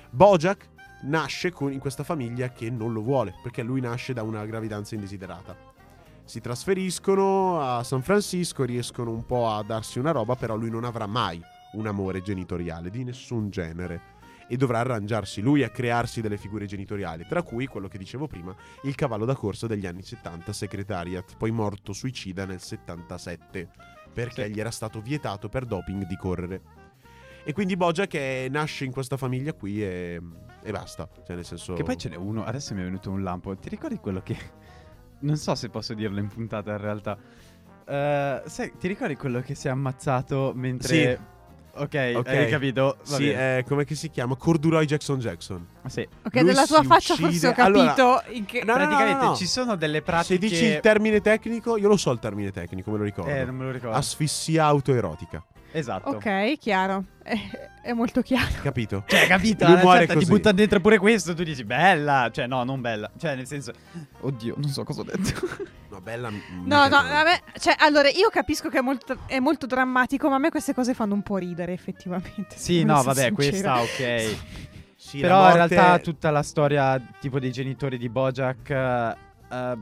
[0.10, 0.70] Bojack
[1.04, 4.96] nasce con- in questa famiglia che non lo vuole, perché lui nasce da una gravidanza
[4.96, 5.56] indesiderata.
[6.24, 10.86] Si trasferiscono a San Francisco, riescono un po' a darsi una roba, però lui non
[10.86, 11.40] avrà mai
[11.74, 14.11] un amore genitoriale di nessun genere.
[14.52, 18.54] E dovrà arrangiarsi lui a crearsi delle figure genitoriali, tra cui quello che dicevo prima,
[18.84, 23.70] il cavallo da corsa degli anni 70, Secretariat, poi morto suicida nel 77,
[24.14, 24.52] perché Sì.
[24.52, 26.62] gli era stato vietato per doping di correre.
[27.46, 30.22] E quindi Bojack è- nasce in questa famiglia qui e,
[30.62, 31.08] e basta.
[31.26, 31.74] Cioè, nel senso.
[31.74, 33.56] Che poi ce n'è uno, adesso mi è venuto un lampo.
[33.56, 34.36] Ti ricordi quello che.
[35.22, 37.18] Non so se posso dirlo in puntata in realtà.
[37.86, 41.16] Eh, sai, ti ricordi quello che si è ammazzato mentre.
[41.16, 41.31] Sì.
[41.74, 42.28] Ok, Ok.
[42.28, 42.98] hai capito?
[43.08, 44.36] Va Sì, eh, come che si chiama?
[44.36, 45.66] Corduroy Jackson Jackson.
[45.88, 46.02] Sì.
[46.24, 48.64] Ok, Lui dalla tua si faccia forse uccide- ho capito Allora- in che...
[48.66, 49.36] No, no, no, Praticamente no.
[49.36, 50.38] ci sono delle Se pratiche.
[50.38, 53.32] dici il termine tecnico, io lo so il termine tecnico, me lo ricordo.
[53.32, 53.96] Eh, non me lo ricordo.
[53.96, 55.44] Asfissia autoerotica.
[55.72, 56.10] Esatto.
[56.10, 57.06] Ok, chiaro.
[57.24, 57.38] È,
[57.82, 58.48] è molto chiaro.
[58.62, 59.04] Capito?
[59.08, 59.66] Cioè, capito?
[59.68, 60.32] Lui muore certa ti così.
[60.32, 62.30] buttano dentro pure questo, tu dici bella.
[62.32, 63.10] Cioè, no, non bella.
[63.18, 63.72] Cioè, nel senso.
[64.22, 65.70] Oddio, non so cosa ho detto.
[65.92, 66.30] No, bella.
[66.30, 70.38] No, no, me- cioè, allora io capisco che è molto, è molto drammatico, ma a
[70.38, 72.56] me queste cose fanno un po' ridere, effettivamente.
[72.56, 73.74] sì, no, vabbè, sincera.
[73.74, 74.38] questa ok.
[74.96, 79.16] Sì, Però la in morte- realtà tutta la storia tipo dei genitori di Bojack eh,
[79.52, 79.78] eh,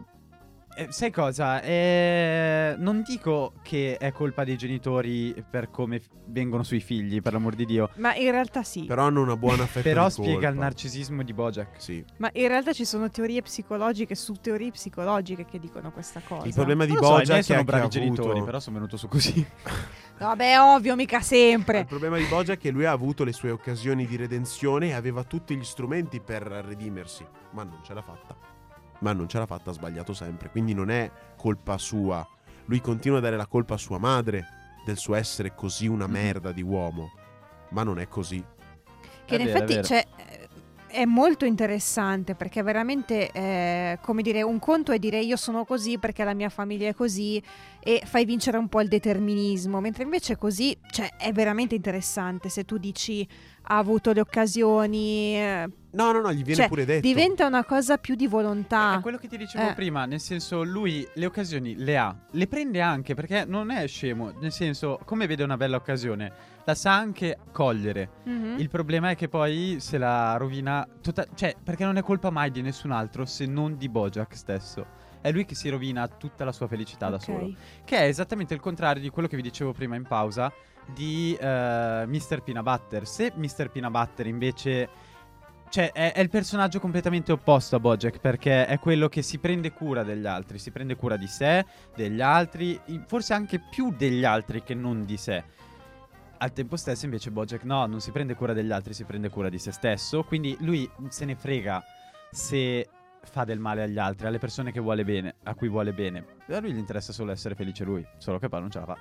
[0.80, 1.62] eh, sai cosa?
[1.62, 7.34] Eh, non dico che è colpa dei genitori per come f- vengono sui figli, per
[7.34, 7.90] l'amor di Dio.
[7.96, 8.86] Ma in realtà sì.
[8.86, 10.62] Però hanno una buona fetta Però di spiega il colpa.
[10.62, 11.82] narcisismo di Bojack.
[11.82, 12.04] Sì.
[12.18, 16.46] Ma in realtà ci sono teorie psicologiche su teorie psicologiche che dicono questa cosa.
[16.48, 18.46] Il problema di Non so, Bojack sono è che bravi ha genitori, avuto...
[18.46, 19.46] però sono venuto su così.
[20.18, 21.86] Vabbè, ovvio, mica Il sempre.
[21.86, 25.24] problema di Bojack è che lui ha avuto le sue occasioni di redenzione e aveva
[25.24, 28.49] tutti gli strumenti per redimersi, ma non ce l'ha fatta.
[29.00, 30.50] Ma non ce l'ha fatta, ha sbagliato sempre.
[30.50, 32.28] Quindi non è colpa sua.
[32.66, 34.46] Lui continua a dare la colpa a sua madre
[34.86, 36.12] del suo essere così una Mhm.
[36.12, 37.12] merda di uomo.
[37.70, 38.44] Ma non è così.
[39.26, 39.84] Che È in è effetti vero.
[39.88, 40.06] cioè,
[40.88, 46.00] è molto interessante perché veramente, eh, come dire, un conto è dire io sono così
[46.00, 47.42] perché la mia famiglia è così
[47.82, 52.66] e fai vincere un po' il determinismo, mentre invece così, cioè, è veramente interessante se
[52.66, 53.28] tu dici
[53.72, 57.02] ha avuto le occasioni, eh, No, no, no, gli viene Cioè, pure detto.
[57.08, 58.98] diventa una cosa più di volontà.
[58.98, 59.74] È quello che ti dicevo Eh.
[59.74, 64.32] prima, nel senso lui le occasioni le ha, le prende anche perché non è scemo,
[64.40, 66.32] nel senso come vede una bella occasione
[66.64, 68.10] la sa anche cogliere.
[68.26, 68.56] Mhm.
[68.60, 72.52] Il problema è che poi se la rovina, tota- cioè perché non è colpa mai
[72.52, 74.86] di nessun altro se non di Bojack stesso.
[75.22, 77.22] È lui che si rovina tutta la sua felicità da Ok.
[77.22, 77.54] solo.
[77.84, 80.52] Che è esattamente il contrario di quello che vi dicevo prima in pausa
[80.94, 82.42] di eh, Mr.
[82.44, 83.06] Peanut Butter.
[83.06, 83.70] Se Mr.
[83.70, 84.90] Peanut Butter invece...
[85.70, 89.72] Cioè, è, è il personaggio completamente opposto a Bojack perché è quello che si prende
[89.72, 91.64] cura degli altri, si prende cura di sé,
[91.96, 95.44] degli altri, forse anche più degli altri che non di sé.
[96.40, 99.48] Al tempo stesso invece Bojack no, non si prende cura degli altri, si prende cura
[99.48, 101.84] di se stesso, quindi lui se ne frega
[102.32, 102.90] se
[103.24, 106.26] fa del male agli altri, alle persone che vuole bene, a cui vuole bene.
[106.50, 108.98] A lui gli interessa solo essere felice lui, solo che poi non ce la fa.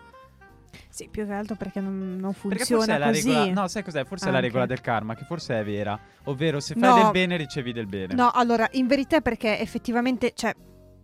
[0.90, 3.28] Sì, più che altro perché non, non Perché funziona la così.
[3.32, 4.04] regola, no, sai cos'è?
[4.04, 4.46] Forse è la Anche.
[4.48, 7.02] regola del karma, che forse è vera, ovvero se fai No.
[7.02, 8.14] del bene ricevi del bene.
[8.14, 10.54] No, allora, in verità perché effettivamente, cioè,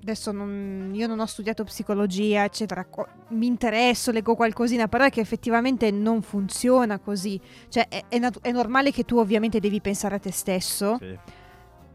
[0.02, 5.10] adesso non- io non ho studiato psicologia, eccetera, co- mi interesso, leggo qualcosina, però è
[5.10, 7.40] che effettivamente non funziona così.
[7.68, 11.18] Cioè, è, è nat- è normale che tu ovviamente devi pensare a te stesso, Sì.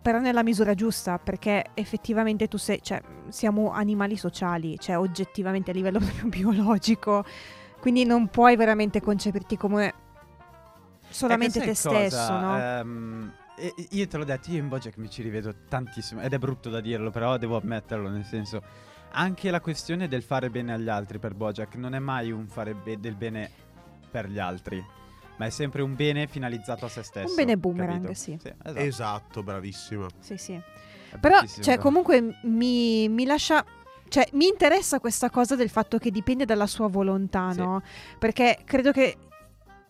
[0.02, 5.74] Però nella misura giusta, perché effettivamente tu sei, cioè, siamo animali sociali, cioè, oggettivamente a
[5.74, 7.26] livello proprio biologico,
[7.80, 9.93] quindi non puoi veramente concepirti come
[11.10, 11.89] solamente te cosa?
[11.89, 13.38] stesso, no?
[13.56, 16.70] E io te l'ho detto, io in Bojack mi ci rivedo tantissimo ed è brutto
[16.70, 18.62] da dirlo, però devo ammetterlo, nel senso
[19.12, 22.74] anche la questione del fare bene agli altri per Bojack non è mai un fare
[22.74, 23.50] be- del bene
[24.10, 24.84] per gli altri,
[25.40, 27.30] ma è sempre un bene finalizzato a se stesso.
[27.30, 28.14] Un bene boomerang, capito?
[28.20, 28.34] sì.
[28.34, 28.78] esatto.
[28.80, 30.06] Esatto, bravissima.
[30.20, 30.62] Sì, sì.
[31.20, 33.66] Però, cioè, comunque mi, mi lascia.
[34.08, 37.60] Cioè, mi interessa questa cosa del fatto che dipende dalla sua volontà, Sì.
[37.60, 37.82] no?
[38.20, 39.16] Perché credo che.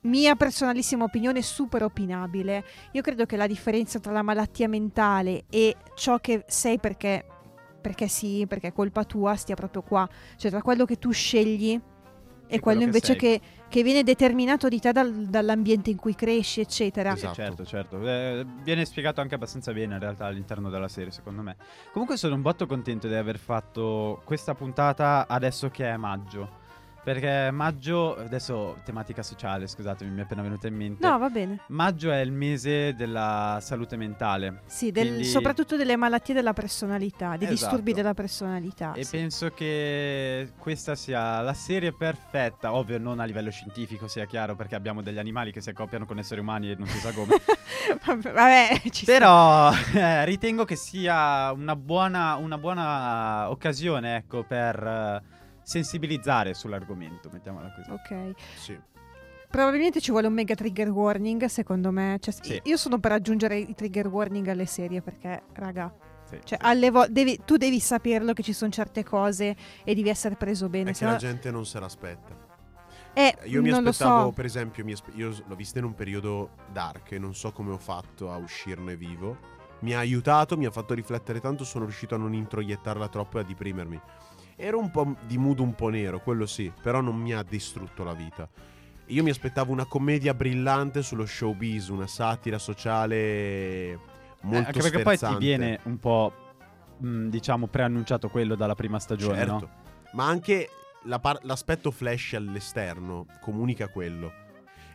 [0.04, 2.64] Mia personalissima opinione super opinabile.
[2.94, 7.26] Io credo che la differenza tra la malattia mentale e ciò che sei perché.
[7.82, 10.08] Perché sì, perché è colpa tua, stia proprio qua.
[10.38, 13.16] Cioè, tra quello che tu scegli e, E quello quello che invece sei.
[13.18, 17.12] che, che viene determinato di te dal- dall'ambiente in cui cresci, eccetera.
[17.12, 17.34] Sì, Esatto.
[17.36, 18.02] certo, certo.
[18.08, 21.56] Eh, viene spiegato anche abbastanza bene in realtà all'interno della serie, secondo me.
[21.92, 26.59] Comunque sono un botto contento di aver fatto questa puntata adesso che è maggio.
[27.10, 31.08] Perché maggio, adesso tematica sociale, scusatemi, mi è appena venuta in mente.
[31.08, 31.62] No, va bene.
[31.70, 34.62] Maggio è il mese della salute mentale.
[34.68, 37.54] Sì, del- Quindi- soprattutto delle malattie della personalità, dei Esatto.
[37.72, 38.94] disturbi della personalità.
[38.94, 39.18] E sì.
[39.18, 44.76] penso che questa sia la serie perfetta, ovvio non a livello scientifico sia chiaro perché
[44.76, 47.38] abbiamo degli animali che si accoppiano con esseri umani e non si sa come.
[48.06, 49.06] Vabbè, vabbè, ci.
[49.06, 55.38] Però eh, ritengo che sia una buona, una buona occasione, ecco, per eh,
[55.70, 57.92] sensibilizzare sull'argomento, mettiamola così.
[57.92, 58.32] Ok.
[58.56, 58.80] Sì.
[59.50, 62.18] Probabilmente ci vuole un mega trigger warning, secondo me.
[62.20, 62.60] Cioè, Sì.
[62.64, 65.94] Io sono per aggiungere i trigger warning alle serie perché, raga,
[66.26, 66.66] Sì, cioè, sì.
[66.68, 70.70] alle vo- devi- tu devi saperlo che ci sono certe cose e devi essere preso
[70.70, 70.92] bene.
[70.92, 72.48] È se che la no- gente non se l'aspetta.
[73.14, 74.32] Eh, Io mi non lo aspettavo, so.
[74.34, 77.72] per esempio, mi aspe- io l'ho vista in un periodo dark e non so come
[77.72, 79.58] ho fatto a uscirne vivo.
[79.82, 83.42] Mi ha aiutato, mi ha fatto riflettere tanto, sono riuscito a non introiettarla troppo e
[83.42, 84.00] a deprimermi.
[84.62, 88.04] Ero un po' di mood un po' nero, quello sì, però non mi ha distrutto
[88.04, 88.46] la vita.
[89.06, 94.00] Io mi aspettavo una commedia brillante sullo showbiz, una satira sociale Eh,
[94.42, 96.34] molto anche perché poi ti viene un po',
[96.98, 99.54] mh, diciamo, preannunciato quello dalla prima stagione, certo.
[99.54, 99.70] no?
[100.12, 100.70] Ma anche
[101.04, 104.48] la par- l'aspetto flash all'esterno comunica quello.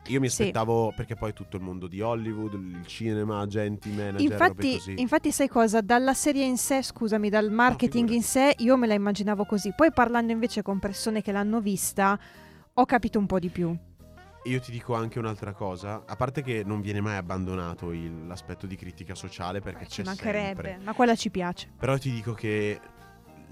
[0.08, 0.42] Io mi Sì.
[0.42, 5.48] aspettavo, perché poi tutto il mondo di Hollywood, il cinema, agenti, manager, Infatti, infatti, sai
[5.48, 5.80] cosa?
[5.80, 9.72] Dalla serie in sé, scusami, dal marketing in sé, io me la immaginavo così.
[9.74, 12.18] Poi parlando invece con persone che l'hanno vista,
[12.74, 13.74] ho capito un po' di più.
[14.46, 18.66] Io ti dico anche un'altra cosa, a parte che non viene mai abbandonato il- l'aspetto
[18.66, 20.78] di critica sociale perché Eh, Ci mancherebbe, sempre.
[20.84, 21.70] ma quella ci piace.
[21.78, 22.78] Però ti dico che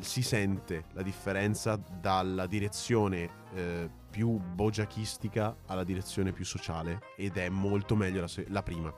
[0.00, 7.48] si sente la differenza dalla direzione eh, più bogiachistica alla direzione più sociale ed è
[7.48, 8.92] molto meglio la, se- la prima.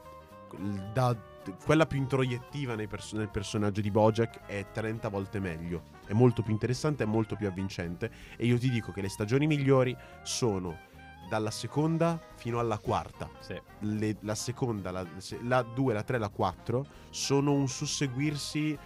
[0.92, 1.16] Da-
[1.64, 6.52] quella più introiettiva pers- nel personaggio di Bojack è 30 volte meglio, è molto più
[6.52, 10.76] interessante, è molto più avvincente e io ti dico che le stagioni migliori sono
[11.28, 13.58] dalla seconda fino alla quarta Sì.
[13.80, 18.76] le- la seconda, la, se- la 2, la 3, la 4 sono un susseguirsi.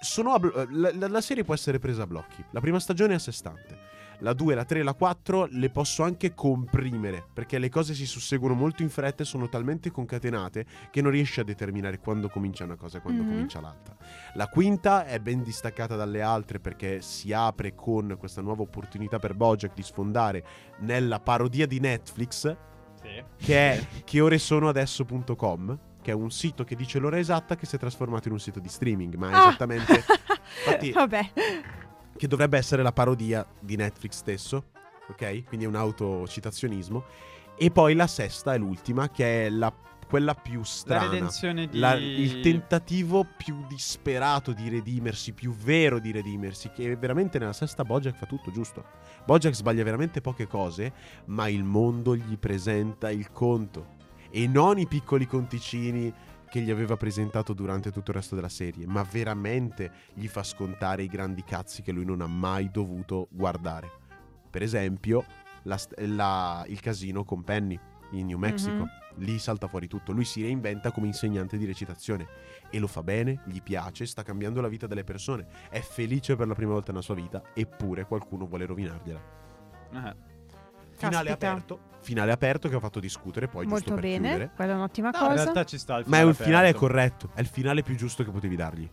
[0.00, 0.40] Sono a
[0.70, 2.44] la- la serie può essere presa a blocchi.
[2.50, 3.85] La prima stagione è a sé stante.
[4.20, 8.06] La 2, la 3 e la 4 le posso anche comprimere perché le cose si
[8.06, 12.64] susseguono molto in fretta e sono talmente concatenate che non riesci a determinare quando comincia
[12.64, 13.28] una cosa e quando Mhm.
[13.28, 13.94] comincia l'altra.
[14.34, 19.34] La quinta è ben distaccata dalle altre perché si apre con questa nuova opportunità per
[19.34, 20.44] Bojack di sfondare
[20.78, 22.56] nella parodia di Netflix
[23.02, 23.22] Sì.
[23.36, 27.66] che è che ore sono adesso.com che è un sito che dice l'ora esatta che
[27.66, 29.48] si è trasformato in un sito di streaming ma è Ah.
[29.48, 29.92] esattamente
[30.64, 31.30] infatti Vabbè,
[32.16, 34.64] che dovrebbe essere la parodia di Netflix stesso
[35.08, 37.04] ok quindi è un autocitazionismo
[37.58, 39.72] e poi la sesta è l'ultima che è la,
[40.06, 41.78] quella più La strana redenzione di...
[41.78, 47.82] la- il tentativo più disperato di redimersi, più vero di redimersi, che veramente nella sesta
[47.82, 48.84] Bojack fa tutto giusto.
[49.24, 50.92] Bojack sbaglia veramente poche cose,
[51.26, 53.94] ma il mondo gli presenta il conto.
[54.30, 56.12] E non i piccoli conticini
[56.48, 61.02] che gli aveva presentato durante tutto il resto della serie, ma veramente gli fa scontare
[61.02, 63.90] i grandi cazzi che lui non ha mai dovuto guardare.
[64.50, 65.24] Per esempio,
[65.64, 67.78] la la- il casino con Penny
[68.12, 68.84] in New Mexico.
[68.84, 68.90] Mhm.
[69.18, 70.12] Lì salta fuori tutto.
[70.12, 72.26] Lui si reinventa come insegnante di recitazione
[72.70, 75.46] e lo fa bene, gli piace, sta cambiando la vita delle persone.
[75.70, 79.20] È felice per la prima volta nella sua vita, eppure qualcuno vuole rovinargliela.
[79.92, 80.35] Eh.
[80.96, 81.50] Finale Caspita.
[81.50, 84.28] aperto, finale aperto che ho fatto discutere poi giusto molto per bene.
[84.28, 84.50] chiudere.
[84.54, 85.42] Quella è un'ottima No, in cosa.
[85.42, 86.78] realtà ci sta il Ma è un finale aperto.
[86.78, 88.88] corretto, è il finale più giusto che potevi dargli.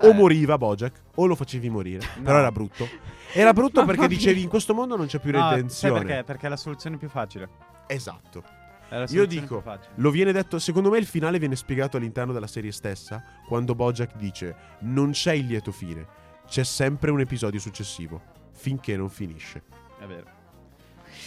[0.00, 0.06] Eh.
[0.08, 2.06] O moriva Bojack, o lo facevi morire.
[2.16, 2.22] No.
[2.22, 2.88] Però era brutto.
[3.32, 4.16] Era brutto Mamma perché mia.
[4.16, 6.04] dicevi in questo mondo non c'è più No, sai redenzione.
[6.04, 6.24] perché?
[6.24, 7.48] Perché è la soluzione più facile.
[7.86, 8.42] Esatto.
[8.88, 9.92] È la Io soluzione dico, più facile.
[9.96, 14.16] Lo viene detto, secondo me il finale viene spiegato all'interno della serie stessa, quando Bojack
[14.16, 16.06] dice non c'è il lieto fine,
[16.46, 18.22] c'è sempre un episodio successivo,
[18.52, 19.62] finché non finisce.
[19.98, 20.36] È vero.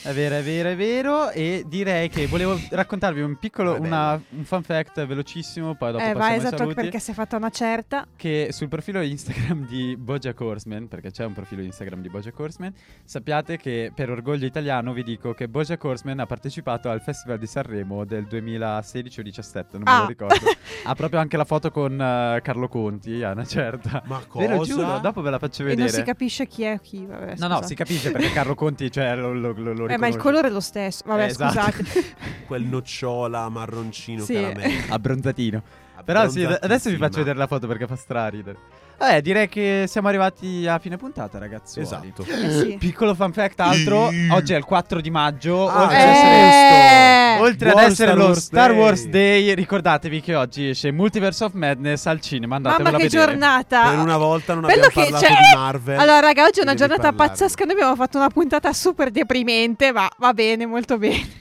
[0.04, 1.30] È vero, è vero, è vero.
[1.30, 5.76] E direi che volevo raccontarvi un piccolo, una- un fun fact velocissimo.
[5.76, 6.76] Poi dopo eh, passiamo va ai esatto saluti.
[6.76, 8.08] perché si è fatta una certa.
[8.16, 12.74] Che sul profilo Instagram di Bojack Horseman, perché c'è un profilo Instagram di Bojack Horseman,
[13.04, 17.46] sappiate che per orgoglio italiano vi dico che Bojack Horseman ha partecipato al Festival di
[17.46, 20.00] Sanremo del 2016 o 17, non me Ah.
[20.02, 20.36] lo ricordo.
[20.86, 24.02] ha proprio anche la foto con eh, Carlo Conti, a una certa.
[24.08, 25.90] Ma Ve lo giuro, dopo ve la faccio E vedere.
[25.90, 27.06] non si capisce chi è chi.
[27.06, 30.08] Vabbè, No, no, si capisce perché Carlo Conti, cioè, lo, lo, lo, lo Eh, ma
[30.08, 30.20] il riconosce.
[30.20, 31.04] colore è lo stesso.
[31.06, 31.52] Vabbè, Eh, esatto.
[31.84, 32.16] scusate.
[32.48, 34.34] Quel nocciola marroncino Sì.
[34.34, 34.94] caramello.
[34.94, 35.62] Abbronzatino.
[36.04, 38.58] Però sì, ad- adesso vi faccio vedere la foto perché fa straridere.
[39.02, 41.80] Vabbè, direi che siamo arrivati a fine puntata, ragazzi.
[41.80, 42.24] Esatto.
[42.28, 42.76] Eh, sì.
[42.80, 44.12] Piccolo fun fact, altro.
[44.32, 45.68] Oggi è il 4 di maggio.
[45.68, 48.78] Ah, oltre c'è ad essere, Eh, oltre ad essere Star lo Wars Star Day.
[48.80, 52.58] Wars Day, ricordatevi che oggi esce Multiverse of Madness al cinema.
[52.58, 53.32] Andatevelo Mamma che a vedere.
[53.32, 53.90] giornata.
[53.90, 56.00] Per una volta non Quello abbiamo che parlato c'è- di Marvel.
[56.00, 57.28] Allora, raga, oggi è una giornata parlarne.
[57.30, 57.64] pazzesca.
[57.66, 61.40] Noi abbiamo fatto una puntata super deprimente, ma va bene, molto bene.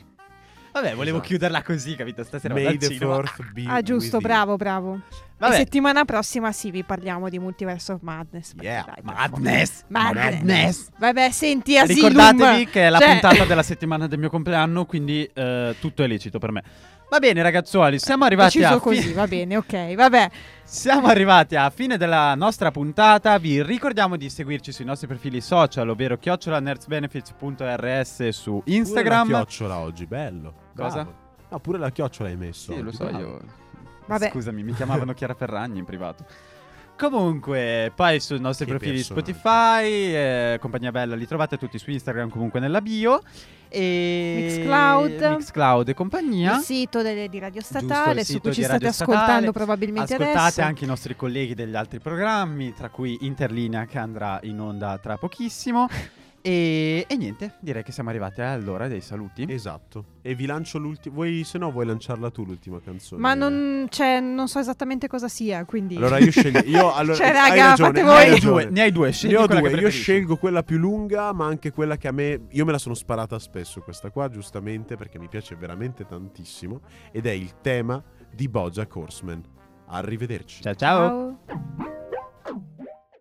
[0.73, 1.29] Vabbè, volevo Esatto.
[1.29, 2.23] chiuderla così, capito?
[2.23, 5.01] Stasera May the fourth be Ah, giusto, bravo, bravo.
[5.39, 5.55] Vabbè.
[5.55, 8.53] E settimana prossima sì, vi parliamo di Multiverse of Madness.
[8.61, 9.85] Yeah, dai, Madness.
[9.89, 10.33] Madness.
[10.35, 10.89] Madness.
[10.99, 12.09] Vabbè, senti, Asylum.
[12.09, 16.07] Ricordatevi che è la Cioè- puntata della settimana del mio compleanno, quindi eh, tutto è
[16.07, 16.63] lecito per me.
[17.11, 20.31] Va bene, ragazzuoli, siamo arrivati Deciso a fi- così, va bene, ok, vabbè.
[20.63, 23.37] Siamo arrivati a fine della nostra puntata.
[23.39, 29.27] Vi ricordiamo di seguirci sui nostri profili social, ovvero chiocciolanerdsbenefits.rs su Pure la Instagram.
[29.27, 30.55] chiocciola oggi, bello.
[30.77, 31.03] Cosa?
[31.03, 31.15] Bravo.
[31.49, 32.73] No, pure la chiocciola hai messo.
[32.73, 33.19] Sì, lo oggi, so bravo.
[33.19, 33.41] io.
[34.07, 34.31] Vabbè.
[34.31, 36.25] Scusami, mi chiamavano Chiara Ferragni in privato.
[37.09, 39.27] Comunque, poi sui nostri Che profili personaggio.
[39.33, 39.85] Spotify,
[40.15, 43.23] eh, Compagnia Bella, li trovate tutti su Instagram, comunque nella bio.
[43.71, 45.37] E Mixcloud.
[45.37, 46.57] Mixcloud e compagnia.
[46.57, 49.17] Il sito delle- di Radio Giusto, Statale, su sito cui ci state Radio Statale.
[49.19, 50.61] ascoltando probabilmente Ascoltate adesso.
[50.61, 55.17] anche i nostri colleghi degli altri programmi, tra cui Interlinea che andrà in onda tra
[55.17, 55.87] pochissimo.
[56.43, 59.45] E, e niente, direi che siamo arrivati all'ora dei saluti.
[59.49, 60.05] Esatto.
[60.23, 61.15] E vi lancio l'ultima.
[61.15, 63.21] Vuoi, se no, vuoi lanciarla tu l'ultima canzone?
[63.21, 65.97] Ma non, cioè, non so esattamente cosa sia, quindi...
[65.97, 66.61] Allora io sceglio.
[66.65, 68.15] Io, allora, Cioè, hai raga, ragione, fate voi.
[68.15, 68.63] Ne hai ragione.
[68.63, 71.73] due, ne hai due, scegli Ne ho due, io scelgo quella più lunga, ma anche
[71.73, 72.47] quella che a me.
[72.51, 76.81] Io me la sono sparata spesso, questa qua, giustamente, perché mi piace veramente tantissimo.
[77.13, 79.43] Ed è il tema di Bojack Horseman.
[79.89, 80.63] Arrivederci.
[80.63, 81.39] Ciao ciao.
[81.47, 82.00] Ciao.